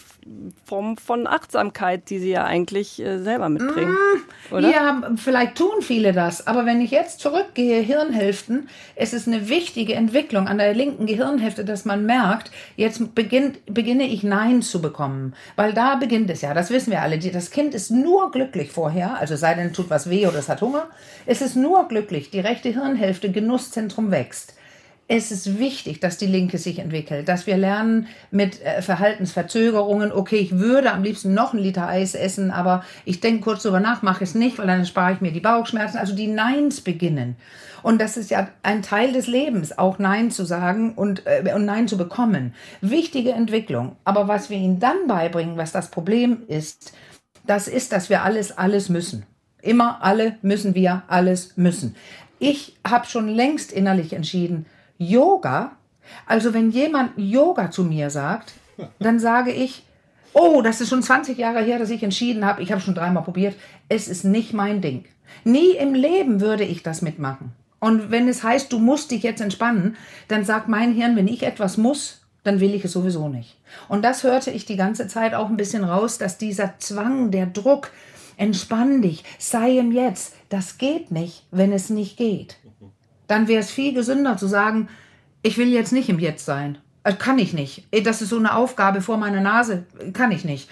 Form 0.64 0.96
von 0.96 1.26
Achtsamkeit, 1.26 2.08
die 2.08 2.18
sie 2.18 2.30
ja 2.30 2.44
eigentlich 2.44 2.98
äh, 3.00 3.18
selber 3.18 3.50
mitbringen. 3.50 3.92
Mm, 3.92 4.54
oder? 4.54 4.70
Ja, 4.70 5.02
vielleicht 5.16 5.56
tun 5.56 5.82
viele 5.82 6.12
das, 6.12 6.46
aber 6.46 6.64
wenn 6.64 6.80
ich 6.80 6.90
jetzt 6.90 7.20
zurückgehe, 7.20 7.80
Hirnhälften, 7.80 8.68
es 8.94 9.12
ist 9.12 9.28
eine 9.28 9.48
wichtige 9.48 9.94
Entwicklung 9.94 10.48
an 10.48 10.56
der 10.58 10.72
linken 10.74 11.06
Gehirnhälfte, 11.06 11.64
dass 11.64 11.84
man 11.84 12.06
merkt, 12.06 12.50
jetzt 12.76 13.14
beginnt, 13.14 13.58
beginne 13.66 14.04
ich 14.04 14.22
Nein 14.22 14.62
zu 14.62 14.80
bekommen, 14.80 15.34
weil 15.56 15.74
da 15.74 15.96
beginnt 15.96 16.30
es 16.30 16.40
ja, 16.40 16.54
das 16.54 16.70
wissen 16.70 16.90
wir 16.90 17.02
alle, 17.02 17.18
das 17.18 17.50
Kind 17.50 17.74
ist 17.74 17.90
nur 17.90 18.30
glücklich 18.30 18.72
vorher, 18.72 19.18
also 19.18 19.36
sei 19.36 19.54
denn 19.54 19.74
tut 19.74 19.90
was 19.90 20.08
weh 20.08 20.26
oder 20.26 20.38
es 20.38 20.48
hat 20.48 20.62
Hunger, 20.62 20.86
es 21.26 21.42
ist 21.42 21.54
nur 21.54 21.86
glücklich, 21.88 22.30
die 22.30 22.40
rechte 22.40 22.70
Hirnhälfte, 22.70 23.30
Genusszentrum 23.30 24.10
wächst 24.10 24.55
es 25.08 25.30
ist 25.30 25.58
wichtig, 25.58 26.00
dass 26.00 26.18
die 26.18 26.26
Linke 26.26 26.58
sich 26.58 26.80
entwickelt, 26.80 27.28
dass 27.28 27.46
wir 27.46 27.56
lernen 27.56 28.08
mit 28.32 28.60
äh, 28.62 28.82
Verhaltensverzögerungen, 28.82 30.10
okay, 30.10 30.36
ich 30.36 30.58
würde 30.58 30.92
am 30.92 31.04
liebsten 31.04 31.32
noch 31.32 31.52
einen 31.52 31.62
Liter 31.62 31.86
Eis 31.86 32.14
essen, 32.14 32.50
aber 32.50 32.82
ich 33.04 33.20
denke 33.20 33.42
kurz 33.42 33.62
drüber 33.62 33.78
nach, 33.78 34.02
mache 34.02 34.24
es 34.24 34.34
nicht, 34.34 34.58
weil 34.58 34.66
dann 34.66 34.84
spare 34.84 35.12
ich 35.12 35.20
mir 35.20 35.30
die 35.30 35.40
Bauchschmerzen. 35.40 35.98
Also 35.98 36.14
die 36.14 36.26
Neins 36.26 36.80
beginnen. 36.80 37.36
Und 37.84 38.00
das 38.00 38.16
ist 38.16 38.30
ja 38.30 38.48
ein 38.64 38.82
Teil 38.82 39.12
des 39.12 39.28
Lebens, 39.28 39.78
auch 39.78 40.00
Nein 40.00 40.32
zu 40.32 40.44
sagen 40.44 40.94
und, 40.94 41.22
äh, 41.26 41.52
und 41.54 41.64
Nein 41.64 41.86
zu 41.86 41.96
bekommen. 41.96 42.52
Wichtige 42.80 43.30
Entwicklung. 43.30 43.94
Aber 44.02 44.26
was 44.26 44.50
wir 44.50 44.56
ihnen 44.56 44.80
dann 44.80 45.06
beibringen, 45.06 45.56
was 45.56 45.70
das 45.70 45.92
Problem 45.92 46.42
ist, 46.48 46.92
das 47.46 47.68
ist, 47.68 47.92
dass 47.92 48.10
wir 48.10 48.22
alles, 48.22 48.58
alles 48.58 48.88
müssen. 48.88 49.24
Immer 49.62 50.02
alle 50.02 50.36
müssen 50.42 50.74
wir 50.74 51.04
alles 51.06 51.56
müssen. 51.56 51.94
Ich 52.40 52.76
habe 52.86 53.06
schon 53.06 53.28
längst 53.28 53.70
innerlich 53.72 54.12
entschieden, 54.12 54.66
Yoga, 54.98 55.72
also 56.26 56.54
wenn 56.54 56.70
jemand 56.70 57.12
Yoga 57.16 57.70
zu 57.70 57.84
mir 57.84 58.10
sagt, 58.10 58.54
dann 58.98 59.18
sage 59.18 59.52
ich, 59.52 59.84
oh, 60.32 60.62
das 60.62 60.80
ist 60.80 60.90
schon 60.90 61.02
20 61.02 61.38
Jahre 61.38 61.62
her, 61.62 61.78
dass 61.78 61.90
ich 61.90 62.02
entschieden 62.02 62.44
habe, 62.44 62.62
ich 62.62 62.72
habe 62.72 62.80
schon 62.80 62.94
dreimal 62.94 63.22
probiert, 63.22 63.56
es 63.88 64.08
ist 64.08 64.24
nicht 64.24 64.52
mein 64.52 64.80
Ding. 64.80 65.04
Nie 65.44 65.72
im 65.72 65.94
Leben 65.94 66.40
würde 66.40 66.64
ich 66.64 66.82
das 66.82 67.02
mitmachen. 67.02 67.52
Und 67.78 68.10
wenn 68.10 68.28
es 68.28 68.42
heißt, 68.42 68.72
du 68.72 68.78
musst 68.78 69.10
dich 69.10 69.22
jetzt 69.22 69.40
entspannen, 69.40 69.96
dann 70.28 70.44
sagt 70.44 70.68
mein 70.68 70.92
Hirn, 70.92 71.16
wenn 71.16 71.28
ich 71.28 71.42
etwas 71.42 71.76
muss, 71.76 72.22
dann 72.42 72.60
will 72.60 72.74
ich 72.74 72.84
es 72.84 72.92
sowieso 72.92 73.28
nicht. 73.28 73.56
Und 73.88 74.04
das 74.04 74.22
hörte 74.22 74.50
ich 74.50 74.64
die 74.64 74.76
ganze 74.76 75.08
Zeit 75.08 75.34
auch 75.34 75.48
ein 75.48 75.56
bisschen 75.56 75.84
raus, 75.84 76.18
dass 76.18 76.38
dieser 76.38 76.78
Zwang, 76.78 77.30
der 77.30 77.46
Druck, 77.46 77.90
entspann 78.36 79.02
dich, 79.02 79.24
sei 79.38 79.78
im 79.78 79.92
Jetzt, 79.92 80.34
das 80.48 80.78
geht 80.78 81.10
nicht, 81.10 81.44
wenn 81.50 81.72
es 81.72 81.90
nicht 81.90 82.16
geht 82.16 82.58
dann 83.26 83.48
wäre 83.48 83.60
es 83.60 83.70
viel 83.70 83.92
gesünder 83.92 84.36
zu 84.36 84.46
sagen, 84.46 84.88
ich 85.42 85.58
will 85.58 85.68
jetzt 85.68 85.92
nicht 85.92 86.08
im 86.08 86.18
Jetzt 86.18 86.44
sein. 86.44 86.78
Also 87.02 87.18
kann 87.18 87.38
ich 87.38 87.52
nicht. 87.52 87.86
Das 88.04 88.20
ist 88.20 88.30
so 88.30 88.38
eine 88.38 88.56
Aufgabe 88.56 89.00
vor 89.00 89.16
meiner 89.16 89.40
Nase. 89.40 89.84
Kann 90.12 90.32
ich 90.32 90.44
nicht. 90.44 90.68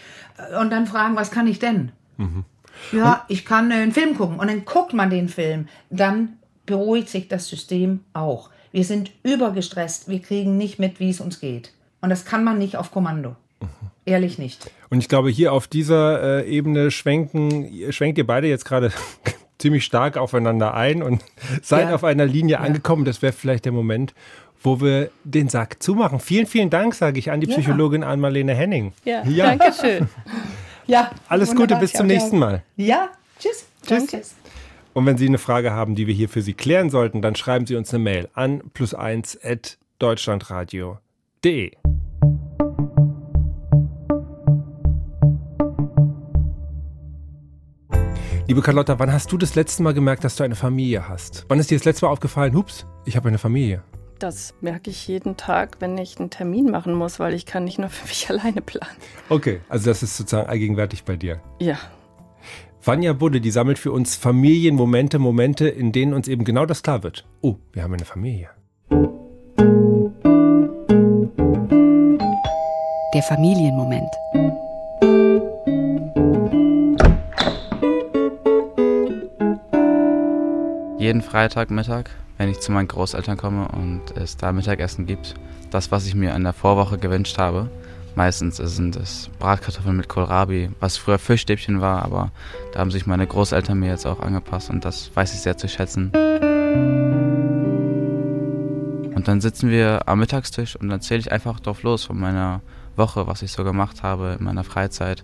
Und 0.61 0.71
dann 0.71 0.87
fragen, 0.87 1.15
was 1.15 1.31
kann 1.31 1.47
ich 1.47 1.61
denn? 1.61 1.93
Mhm. 2.17 2.45
Ja, 2.91 3.25
ich 3.29 3.45
kann 3.45 3.71
einen 3.71 3.93
Film 3.93 4.17
gucken. 4.17 4.41
Und 4.41 4.49
dann 4.49 4.65
guckt 4.65 4.93
man 4.95 5.11
den 5.11 5.29
Film. 5.29 5.69
Dann 5.91 6.39
beruhigt 6.67 7.09
sich 7.09 7.29
das 7.29 7.49
System 7.49 8.01
auch. 8.15 8.51
Wir 8.73 8.83
sind 8.83 9.13
übergestresst. 9.23 10.09
Wir 10.09 10.21
kriegen 10.21 10.57
nicht 10.57 10.81
mit, 10.81 10.99
wie 10.99 11.11
es 11.11 11.21
uns 11.21 11.39
geht. 11.39 11.73
Und 12.01 12.11
das 12.11 12.25
kann 12.25 12.43
man 12.43 12.59
nicht 12.59 12.77
auf 12.77 12.91
Kommando. 12.91 13.37
Mhm. 13.61 13.69
Ehrlich 14.05 14.39
nicht. 14.39 14.69
Und 14.91 14.99
ich 14.99 15.09
glaube, 15.09 15.31
hier 15.31 15.53
auf 15.53 15.69
dieser 15.69 16.43
äh, 16.43 16.51
Ebene 16.51 16.91
schwenken, 16.91 17.93
schwenkt 17.93 18.19
ihr 18.19 18.27
beide 18.27 18.49
jetzt 18.49 18.65
gerade 18.65 18.93
ziemlich 19.65 19.87
stark 19.87 20.19
aufeinander 20.19 20.75
ein 20.75 21.03
und 21.03 21.25
seid 21.63 21.89
ja. 21.89 21.95
auf 21.95 22.05
einer 22.05 22.27
Linie 22.27 22.57
ja. 22.57 22.61
angekommen. 22.61 23.07
Das 23.07 23.23
wäre 23.23 23.33
vielleicht 23.33 23.65
der 23.65 23.73
Moment, 23.73 24.13
wo 24.63 24.83
wir 24.83 25.11
den 25.25 25.49
Sack 25.49 25.83
zumachen. 25.83 26.21
Vielen, 26.21 26.47
vielen 26.47 26.69
Dank, 26.69 26.95
sage 26.95 27.19
ich 27.19 27.31
an 27.31 27.41
die 27.41 27.47
Psychologin 27.47 28.03
ja. 28.03 28.09
Ann-Marlene 28.09 28.55
Henning. 28.55 28.93
Ja, 29.07 29.25
ja. 29.25 29.57
danke 29.57 29.73
schön. 29.81 30.09
Ja. 30.87 31.13
Alles 31.29 31.57
Gute, 31.57 31.77
bis 31.77 31.95
zum 31.95 32.09
nächsten 32.09 32.39
Mal. 32.39 32.63
Ja, 32.77 33.09
tschüss. 33.39 33.65
Tschüss. 33.87 34.07
Danke. 34.07 34.27
Und 34.93 35.07
wenn 35.07 35.17
Sie 35.17 35.27
eine 35.27 35.39
Frage 35.39 35.73
haben, 35.73 35.95
die 35.95 36.07
wir 36.07 36.15
hier 36.15 36.29
für 36.29 36.43
Sie 36.43 36.53
klären 36.53 36.91
sollten, 36.91 37.23
dann 37.23 37.35
schreiben 37.35 37.67
Sie 37.67 37.75
uns 37.75 37.89
eine 37.95 38.05
Mail 38.05 38.29
an 38.35 38.63
plus1 38.75 39.39
at 39.43 39.79
deutschlandradio.de. 39.99 41.73
Liebe 48.47 48.61
Carlotta, 48.61 48.99
wann 48.99 49.11
hast 49.11 49.33
du 49.33 49.39
das 49.39 49.55
letzte 49.55 49.83
Mal 49.83 49.95
gemerkt, 49.95 50.23
dass 50.23 50.37
du 50.37 50.45
eine 50.45 50.55
Familie 50.55 51.09
hast? 51.09 51.47
Wann 51.49 51.59
ist 51.59 51.71
dir 51.71 51.79
das 51.79 51.87
letzte 51.87 52.05
Mal 52.05 52.13
aufgefallen, 52.13 52.55
hups, 52.55 52.87
ich 53.07 53.17
habe 53.17 53.29
eine 53.29 53.39
Familie? 53.39 53.83
Das 54.19 54.55
merke 54.61 54.91
ich 54.91 55.09
jeden 55.09 55.39
Tag, 55.39 55.77
wenn 55.81 55.97
ich 55.97 56.19
einen 56.19 56.29
Termin 56.29 56.71
machen 56.71 56.93
muss, 56.93 57.19
weil 57.19 57.33
ich 57.33 57.47
kann 57.47 57.65
nicht 57.65 57.79
nur 57.79 57.89
für 57.91 58.07
mich 58.07 58.29
alleine 58.29 58.61
planen. 58.61 58.97
Okay, 59.31 59.61
also 59.71 59.91
das 59.91 60.03
ist 60.03 60.19
sozusagen 60.19 60.49
allgegenwärtig 60.49 61.05
bei 61.05 61.17
dir. 61.17 61.41
Ja, 61.59 61.79
Vanja 62.87 63.15
Budde, 63.15 63.41
die 63.41 63.51
sammelt 63.51 63.79
für 63.79 63.93
uns 63.93 64.15
Familienmomente, 64.15 65.19
Momente, 65.19 65.67
in 65.67 65.91
denen 65.93 66.13
uns 66.13 66.29
eben 66.29 66.45
genau 66.45 66.67
das 66.67 66.83
klar 66.83 67.03
wird. 67.03 67.27
Oh, 67.41 67.57
wir 67.73 67.83
haben 67.83 67.95
eine 67.95 68.05
Familie. 68.05 68.51
Der 73.15 73.23
Familienmoment. 73.23 74.11
Jeden 81.05 81.21
Freitagmittag, 81.21 82.05
wenn 82.39 82.49
ich 82.49 82.61
zu 82.61 82.73
meinen 82.73 82.89
Großeltern 82.89 83.37
komme 83.37 83.69
und 83.69 84.17
es 84.17 84.39
da 84.39 84.53
Mittagessen 84.53 85.05
gibt, 85.05 85.35
das, 85.71 85.91
was 85.91 86.07
ich 86.07 86.15
mir 86.15 86.35
in 86.35 86.45
der 86.45 86.55
Vorwoche 86.55 86.97
gewünscht 86.97 87.37
habe. 87.37 87.69
Meistens 88.15 88.57
sind 88.57 88.97
es 88.97 89.29
Bratkartoffeln 89.39 89.99
mit 89.99 90.09
Kohlrabi, 90.09 90.71
was 90.81 90.97
früher 90.97 91.19
Fischstäbchen 91.19 91.83
war, 91.83 92.03
aber 92.03 92.31
da 92.73 92.81
haben 92.81 92.91
sich 92.91 93.07
meine 93.07 93.27
Großeltern 93.27 93.79
mir 93.79 93.91
jetzt 93.91 94.07
auch 94.07 94.21
angepasst 94.21 94.71
und 94.71 94.87
das 94.87 95.11
weiß 95.15 95.35
ich 95.35 95.41
sehr 95.41 95.59
zu 95.59 95.69
schätzen. 95.69 96.11
Und 99.15 99.29
dann 99.29 99.43
sitzen 99.43 99.69
wir 99.69 100.09
am 100.09 100.21
Mittagstisch 100.21 100.75
und 100.77 100.89
dann 100.89 101.01
erzähle 101.01 101.21
ich 101.21 101.33
einfach 101.33 101.61
drauf 101.61 101.83
los 101.83 102.05
von 102.05 102.19
meiner 102.19 102.63
Woche, 102.97 103.27
was 103.27 103.43
ich 103.43 103.53
so 103.53 103.63
gemacht 103.63 104.03
habe 104.03 104.37
in 104.39 104.45
meiner 104.45 104.65
Freizeit, 104.65 105.23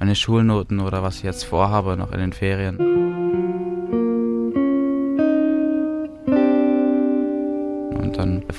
meine 0.00 0.16
Schulnoten 0.16 0.80
oder 0.80 1.04
was 1.04 1.18
ich 1.18 1.22
jetzt 1.22 1.44
vorhabe 1.44 1.96
noch 1.96 2.10
in 2.10 2.18
den 2.18 2.32
Ferien. 2.32 3.09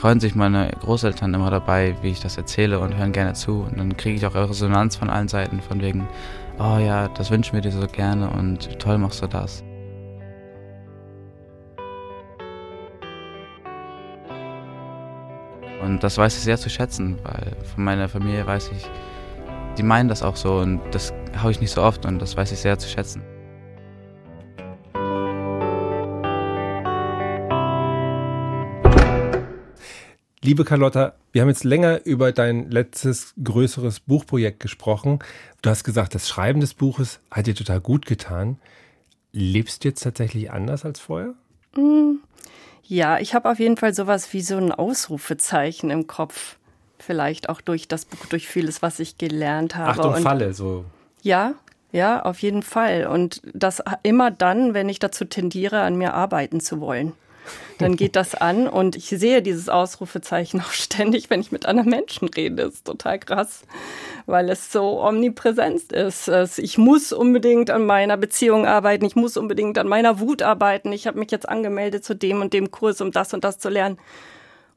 Freuen 0.01 0.19
sich 0.19 0.33
meine 0.33 0.71
Großeltern 0.79 1.31
immer 1.31 1.51
dabei, 1.51 1.95
wie 2.01 2.09
ich 2.09 2.19
das 2.19 2.35
erzähle 2.35 2.79
und 2.79 2.97
hören 2.97 3.11
gerne 3.11 3.33
zu. 3.33 3.67
Und 3.69 3.77
dann 3.77 3.95
kriege 3.97 4.15
ich 4.15 4.25
auch 4.25 4.33
Resonanz 4.33 4.95
von 4.95 5.11
allen 5.11 5.27
Seiten, 5.27 5.61
von 5.61 5.79
wegen, 5.79 6.07
oh 6.57 6.79
ja, 6.79 7.07
das 7.09 7.29
wünschen 7.29 7.53
wir 7.53 7.61
dir 7.61 7.71
so 7.71 7.85
gerne 7.85 8.27
und 8.31 8.79
toll 8.79 8.97
machst 8.97 9.21
du 9.21 9.27
das. 9.27 9.63
Und 15.83 15.99
das 16.01 16.17
weiß 16.17 16.35
ich 16.35 16.41
sehr 16.45 16.57
zu 16.57 16.71
schätzen, 16.71 17.19
weil 17.21 17.55
von 17.63 17.83
meiner 17.83 18.09
Familie 18.09 18.47
weiß 18.47 18.71
ich, 18.75 18.89
die 19.77 19.83
meinen 19.83 20.09
das 20.09 20.23
auch 20.23 20.35
so 20.35 20.57
und 20.57 20.81
das 20.89 21.13
habe 21.37 21.51
ich 21.51 21.61
nicht 21.61 21.71
so 21.71 21.83
oft 21.83 22.07
und 22.07 22.19
das 22.19 22.35
weiß 22.35 22.51
ich 22.51 22.59
sehr 22.59 22.79
zu 22.79 22.89
schätzen. 22.89 23.21
Liebe 30.43 30.65
Carlotta, 30.65 31.13
wir 31.31 31.43
haben 31.43 31.49
jetzt 31.49 31.63
länger 31.63 32.03
über 32.03 32.31
dein 32.31 32.71
letztes 32.71 33.35
größeres 33.43 33.99
Buchprojekt 33.99 34.59
gesprochen. 34.59 35.19
Du 35.61 35.69
hast 35.69 35.83
gesagt, 35.83 36.15
das 36.15 36.27
Schreiben 36.27 36.61
des 36.61 36.73
Buches 36.73 37.19
hat 37.29 37.45
dir 37.45 37.53
total 37.53 37.79
gut 37.79 38.07
getan. 38.07 38.57
Lebst 39.31 39.83
du 39.83 39.89
jetzt 39.89 40.01
tatsächlich 40.01 40.49
anders 40.49 40.83
als 40.83 40.99
vorher? 40.99 41.35
Ja, 42.83 43.19
ich 43.19 43.35
habe 43.35 43.51
auf 43.51 43.59
jeden 43.59 43.77
Fall 43.77 43.93
sowas 43.93 44.33
wie 44.33 44.41
so 44.41 44.57
ein 44.57 44.71
Ausrufezeichen 44.71 45.91
im 45.91 46.07
Kopf. 46.07 46.57
Vielleicht 46.97 47.47
auch 47.47 47.61
durch 47.61 47.87
das 47.87 48.05
Buch, 48.05 48.25
durch 48.25 48.47
vieles, 48.47 48.81
was 48.81 48.99
ich 48.99 49.19
gelernt 49.19 49.75
habe. 49.75 49.91
Achtung, 49.91 50.15
Und 50.15 50.23
Falle, 50.23 50.55
so. 50.55 50.85
Ja, 51.21 51.53
ja, 51.91 52.23
auf 52.23 52.39
jeden 52.39 52.63
Fall. 52.63 53.05
Und 53.05 53.43
das 53.53 53.83
immer 54.01 54.31
dann, 54.31 54.73
wenn 54.73 54.89
ich 54.89 54.97
dazu 54.97 55.23
tendiere, 55.23 55.81
an 55.81 55.97
mir 55.97 56.15
arbeiten 56.15 56.61
zu 56.61 56.81
wollen. 56.81 57.13
Dann 57.77 57.95
geht 57.95 58.15
das 58.15 58.35
an 58.35 58.67
und 58.67 58.95
ich 58.95 59.09
sehe 59.09 59.41
dieses 59.41 59.67
Ausrufezeichen 59.69 60.61
auch 60.61 60.71
ständig, 60.71 61.29
wenn 61.29 61.41
ich 61.41 61.51
mit 61.51 61.65
anderen 61.65 61.89
Menschen 61.89 62.29
rede. 62.29 62.55
Das 62.57 62.75
ist 62.75 62.85
total 62.85 63.17
krass, 63.19 63.63
weil 64.27 64.49
es 64.49 64.71
so 64.71 65.03
omnipräsent 65.03 65.91
ist. 65.91 66.29
Ich 66.59 66.77
muss 66.77 67.11
unbedingt 67.11 67.71
an 67.71 67.85
meiner 67.85 68.17
Beziehung 68.17 68.67
arbeiten, 68.67 69.05
ich 69.05 69.15
muss 69.15 69.37
unbedingt 69.37 69.77
an 69.77 69.87
meiner 69.87 70.19
Wut 70.19 70.43
arbeiten. 70.43 70.93
Ich 70.93 71.07
habe 71.07 71.17
mich 71.17 71.31
jetzt 71.31 71.49
angemeldet 71.49 72.05
zu 72.05 72.13
dem 72.15 72.41
und 72.41 72.53
dem 72.53 72.69
Kurs, 72.71 73.01
um 73.01 73.11
das 73.11 73.33
und 73.33 73.43
das 73.43 73.57
zu 73.57 73.69
lernen. 73.69 73.97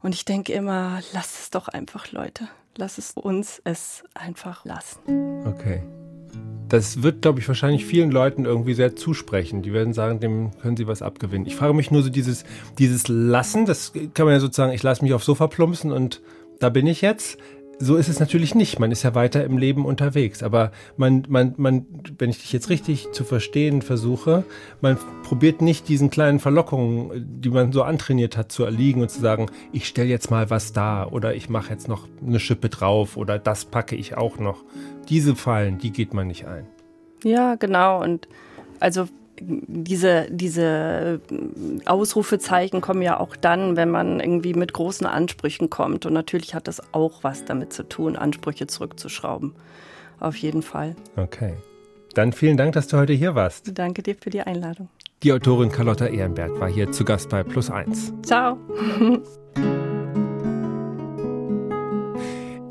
Und 0.01 0.15
ich 0.15 0.25
denke 0.25 0.53
immer, 0.53 1.01
lass 1.13 1.39
es 1.39 1.49
doch 1.49 1.67
einfach, 1.67 2.11
Leute. 2.11 2.47
Lass 2.77 2.97
es 2.97 3.11
uns 3.11 3.61
es 3.63 4.03
einfach 4.13 4.65
lassen. 4.65 5.45
Okay. 5.47 5.81
Das 6.69 7.03
wird, 7.03 7.21
glaube 7.21 7.39
ich, 7.39 7.47
wahrscheinlich 7.47 7.85
vielen 7.85 8.11
Leuten 8.11 8.45
irgendwie 8.45 8.73
sehr 8.73 8.95
zusprechen. 8.95 9.61
Die 9.61 9.71
werden 9.71 9.93
sagen, 9.93 10.19
dem 10.19 10.51
können 10.61 10.75
sie 10.75 10.87
was 10.87 11.01
abgewinnen. 11.01 11.45
Ich 11.45 11.55
frage 11.55 11.73
mich 11.73 11.91
nur 11.91 12.01
so 12.01 12.09
dieses, 12.09 12.43
dieses 12.79 13.07
Lassen, 13.07 13.65
das 13.65 13.93
kann 14.13 14.25
man 14.25 14.33
ja 14.33 14.39
sozusagen, 14.39 14.73
ich 14.73 14.81
lasse 14.81 15.03
mich 15.03 15.13
aufs 15.13 15.25
Sofa 15.25 15.47
plumpsen 15.47 15.91
und 15.91 16.21
da 16.59 16.69
bin 16.69 16.87
ich 16.87 17.01
jetzt. 17.01 17.37
So 17.77 17.97
ist 17.97 18.07
es 18.07 18.19
natürlich 18.19 18.55
nicht. 18.55 18.79
Man 18.79 18.91
ist 18.91 19.03
ja 19.03 19.15
weiter 19.15 19.43
im 19.43 19.57
Leben 19.57 19.85
unterwegs. 19.85 20.43
Aber 20.43 20.71
man, 20.95 21.23
man, 21.27 21.53
man, 21.57 21.85
wenn 22.17 22.29
ich 22.29 22.39
dich 22.39 22.53
jetzt 22.53 22.69
richtig 22.69 23.11
zu 23.11 23.23
verstehen 23.23 23.81
versuche, 23.81 24.43
man 24.81 24.97
probiert 25.23 25.61
nicht 25.61 25.89
diesen 25.89 26.09
kleinen 26.09 26.39
Verlockungen, 26.39 27.41
die 27.41 27.49
man 27.49 27.73
so 27.73 27.83
antrainiert 27.83 28.37
hat, 28.37 28.51
zu 28.51 28.63
erliegen 28.63 29.01
und 29.01 29.09
zu 29.09 29.19
sagen, 29.19 29.47
ich 29.73 29.87
stelle 29.87 30.09
jetzt 30.09 30.31
mal 30.31 30.49
was 30.49 30.71
da 30.71 31.05
oder 31.05 31.35
ich 31.35 31.49
mache 31.49 31.71
jetzt 31.71 31.87
noch 31.87 32.07
eine 32.25 32.39
Schippe 32.39 32.69
drauf 32.69 33.17
oder 33.17 33.39
das 33.39 33.65
packe 33.65 33.95
ich 33.95 34.15
auch 34.15 34.39
noch. 34.39 34.63
Diese 35.09 35.35
Fallen, 35.35 35.77
die 35.77 35.91
geht 35.91 36.13
man 36.13 36.27
nicht 36.27 36.47
ein. 36.47 36.65
Ja, 37.23 37.55
genau. 37.55 38.01
Und 38.01 38.27
also 38.79 39.07
diese, 39.39 40.27
diese 40.29 41.19
Ausrufezeichen 41.85 42.81
kommen 42.81 43.01
ja 43.01 43.19
auch 43.19 43.35
dann, 43.35 43.75
wenn 43.75 43.89
man 43.89 44.19
irgendwie 44.19 44.53
mit 44.53 44.73
großen 44.73 45.05
Ansprüchen 45.05 45.69
kommt. 45.69 46.05
Und 46.05 46.13
natürlich 46.13 46.55
hat 46.55 46.67
das 46.67 46.81
auch 46.93 47.23
was 47.23 47.45
damit 47.45 47.73
zu 47.73 47.83
tun, 47.83 48.15
Ansprüche 48.15 48.67
zurückzuschrauben. 48.67 49.53
Auf 50.19 50.35
jeden 50.37 50.61
Fall. 50.61 50.95
Okay. 51.15 51.53
Dann 52.13 52.31
vielen 52.31 52.55
Dank, 52.55 52.73
dass 52.73 52.87
du 52.87 52.97
heute 52.97 53.13
hier 53.13 53.35
warst. 53.35 53.77
Danke 53.77 54.01
dir 54.01 54.15
für 54.15 54.29
die 54.29 54.41
Einladung. 54.41 54.87
Die 55.23 55.33
Autorin 55.33 55.71
Carlotta 55.71 56.07
Ehrenberg 56.07 56.59
war 56.59 56.69
hier 56.69 56.91
zu 56.91 57.03
Gast 57.03 57.29
bei 57.29 57.43
Plus 57.43 57.69
1. 57.69 58.13
Ciao. 58.23 58.57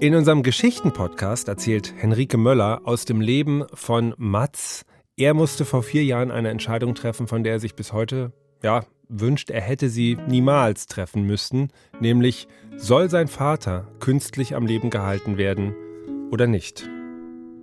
In 0.00 0.14
unserem 0.14 0.42
Geschichten-Podcast 0.42 1.48
erzählt 1.48 1.94
Henrike 1.96 2.36
Möller 2.36 2.82
aus 2.84 3.06
dem 3.06 3.20
Leben 3.20 3.64
von 3.72 4.14
Mats. 4.18 4.84
Er 5.16 5.32
musste 5.32 5.64
vor 5.64 5.84
vier 5.84 6.02
Jahren 6.02 6.32
eine 6.32 6.48
Entscheidung 6.48 6.96
treffen, 6.96 7.28
von 7.28 7.44
der 7.44 7.52
er 7.52 7.60
sich 7.60 7.76
bis 7.76 7.92
heute, 7.92 8.32
ja, 8.64 8.84
wünscht, 9.08 9.48
er 9.48 9.60
hätte 9.60 9.88
sie 9.88 10.18
niemals 10.26 10.88
treffen 10.88 11.22
müssen, 11.22 11.68
nämlich 12.00 12.48
soll 12.76 13.08
sein 13.08 13.28
Vater 13.28 13.86
künstlich 14.00 14.56
am 14.56 14.66
Leben 14.66 14.90
gehalten 14.90 15.36
werden 15.36 15.72
oder 16.32 16.48
nicht? 16.48 16.88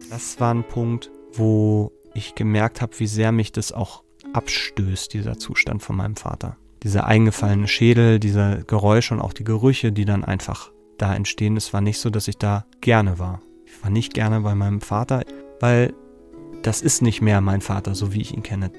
Das 0.09 0.39
war 0.39 0.53
ein 0.53 0.63
Punkt, 0.65 1.11
wo 1.33 1.91
ich 2.13 2.35
gemerkt 2.35 2.81
habe, 2.81 2.97
wie 2.99 3.07
sehr 3.07 3.33
mich 3.33 3.51
das 3.51 3.73
auch 3.73 4.05
abstößt, 4.31 5.13
dieser 5.13 5.37
Zustand 5.37 5.83
von 5.83 5.97
meinem 5.97 6.15
Vater. 6.15 6.55
Dieser 6.83 7.05
eingefallene 7.05 7.67
Schädel, 7.67 8.19
diese 8.21 8.63
Geräusche 8.65 9.13
und 9.13 9.19
auch 9.19 9.33
die 9.33 9.43
Gerüche, 9.43 9.91
die 9.91 10.05
dann 10.05 10.23
einfach 10.23 10.71
da 10.97 11.13
entstehen. 11.13 11.57
Es 11.57 11.73
war 11.73 11.81
nicht 11.81 11.99
so, 11.99 12.09
dass 12.09 12.29
ich 12.29 12.37
da 12.37 12.65
gerne 12.79 13.19
war. 13.19 13.41
Ich 13.65 13.83
war 13.83 13.89
nicht 13.89 14.13
gerne 14.13 14.39
bei 14.39 14.55
meinem 14.55 14.79
Vater, 14.79 15.23
weil 15.59 15.93
das 16.63 16.81
ist 16.81 17.01
nicht 17.01 17.21
mehr 17.21 17.41
mein 17.41 17.61
Vater, 17.61 17.95
so 17.95 18.13
wie 18.13 18.21
ich 18.21 18.33
ihn 18.33 18.43
kenne. 18.43 18.71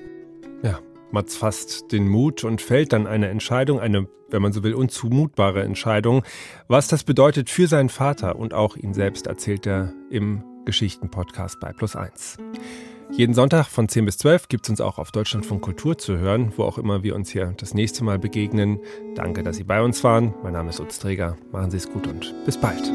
Ja, 0.63 0.79
Mats 1.11 1.37
fasst 1.37 1.93
den 1.93 2.09
Mut 2.09 2.45
und 2.45 2.61
fällt 2.61 2.93
dann 2.93 3.07
eine 3.07 3.29
Entscheidung, 3.29 3.81
eine, 3.81 4.09
wenn 4.31 4.43
man 4.43 4.53
so 4.53 4.63
will, 4.63 4.75
unzumutbare 4.75 5.63
Entscheidung. 5.63 6.23
Was 6.69 6.89
das 6.89 7.05
bedeutet 7.05 7.51
für 7.51 7.67
seinen 7.67 7.89
Vater 7.89 8.37
und 8.37 8.55
auch 8.55 8.77
ihn 8.77 8.95
selbst 8.95 9.27
erzählt 9.27 9.67
er 9.67 9.93
im 10.11 10.45
Geschichten-Podcast 10.65 11.61
bei 11.61 11.73
Plus 11.73 11.97
1. 11.97 12.39
Jeden 13.11 13.35
Sonntag 13.35 13.67
von 13.67 13.89
10 13.89 14.07
bis 14.07 14.17
12 14.19 14.49
gibt 14.49 14.65
es 14.65 14.71
uns 14.71 14.81
auch 14.81 14.99
auf 14.99 15.11
Deutschlandfunk 15.11 15.61
Kultur 15.61 15.99
zu 15.99 16.17
hören, 16.17 16.53
wo 16.57 16.63
auch 16.63 16.79
immer 16.79 17.03
wir 17.03 17.15
uns 17.15 17.31
hier 17.31 17.53
das 17.59 17.75
nächste 17.75 18.05
Mal 18.05 18.19
begegnen. 18.19 18.79
Danke, 19.15 19.43
dass 19.43 19.57
Sie 19.57 19.65
bei 19.65 19.83
uns 19.83 20.03
waren. 20.03 20.35
Mein 20.43 20.55
Name 20.55 20.71
ist 20.71 20.81
Utz 20.81 20.99
Träger. 20.99 21.37
Machen 21.51 21.71
Sie 21.71 21.77
es 21.77 21.91
gut 21.91 22.07
und 22.07 22.33
bis 22.47 22.57
bald. 22.57 22.91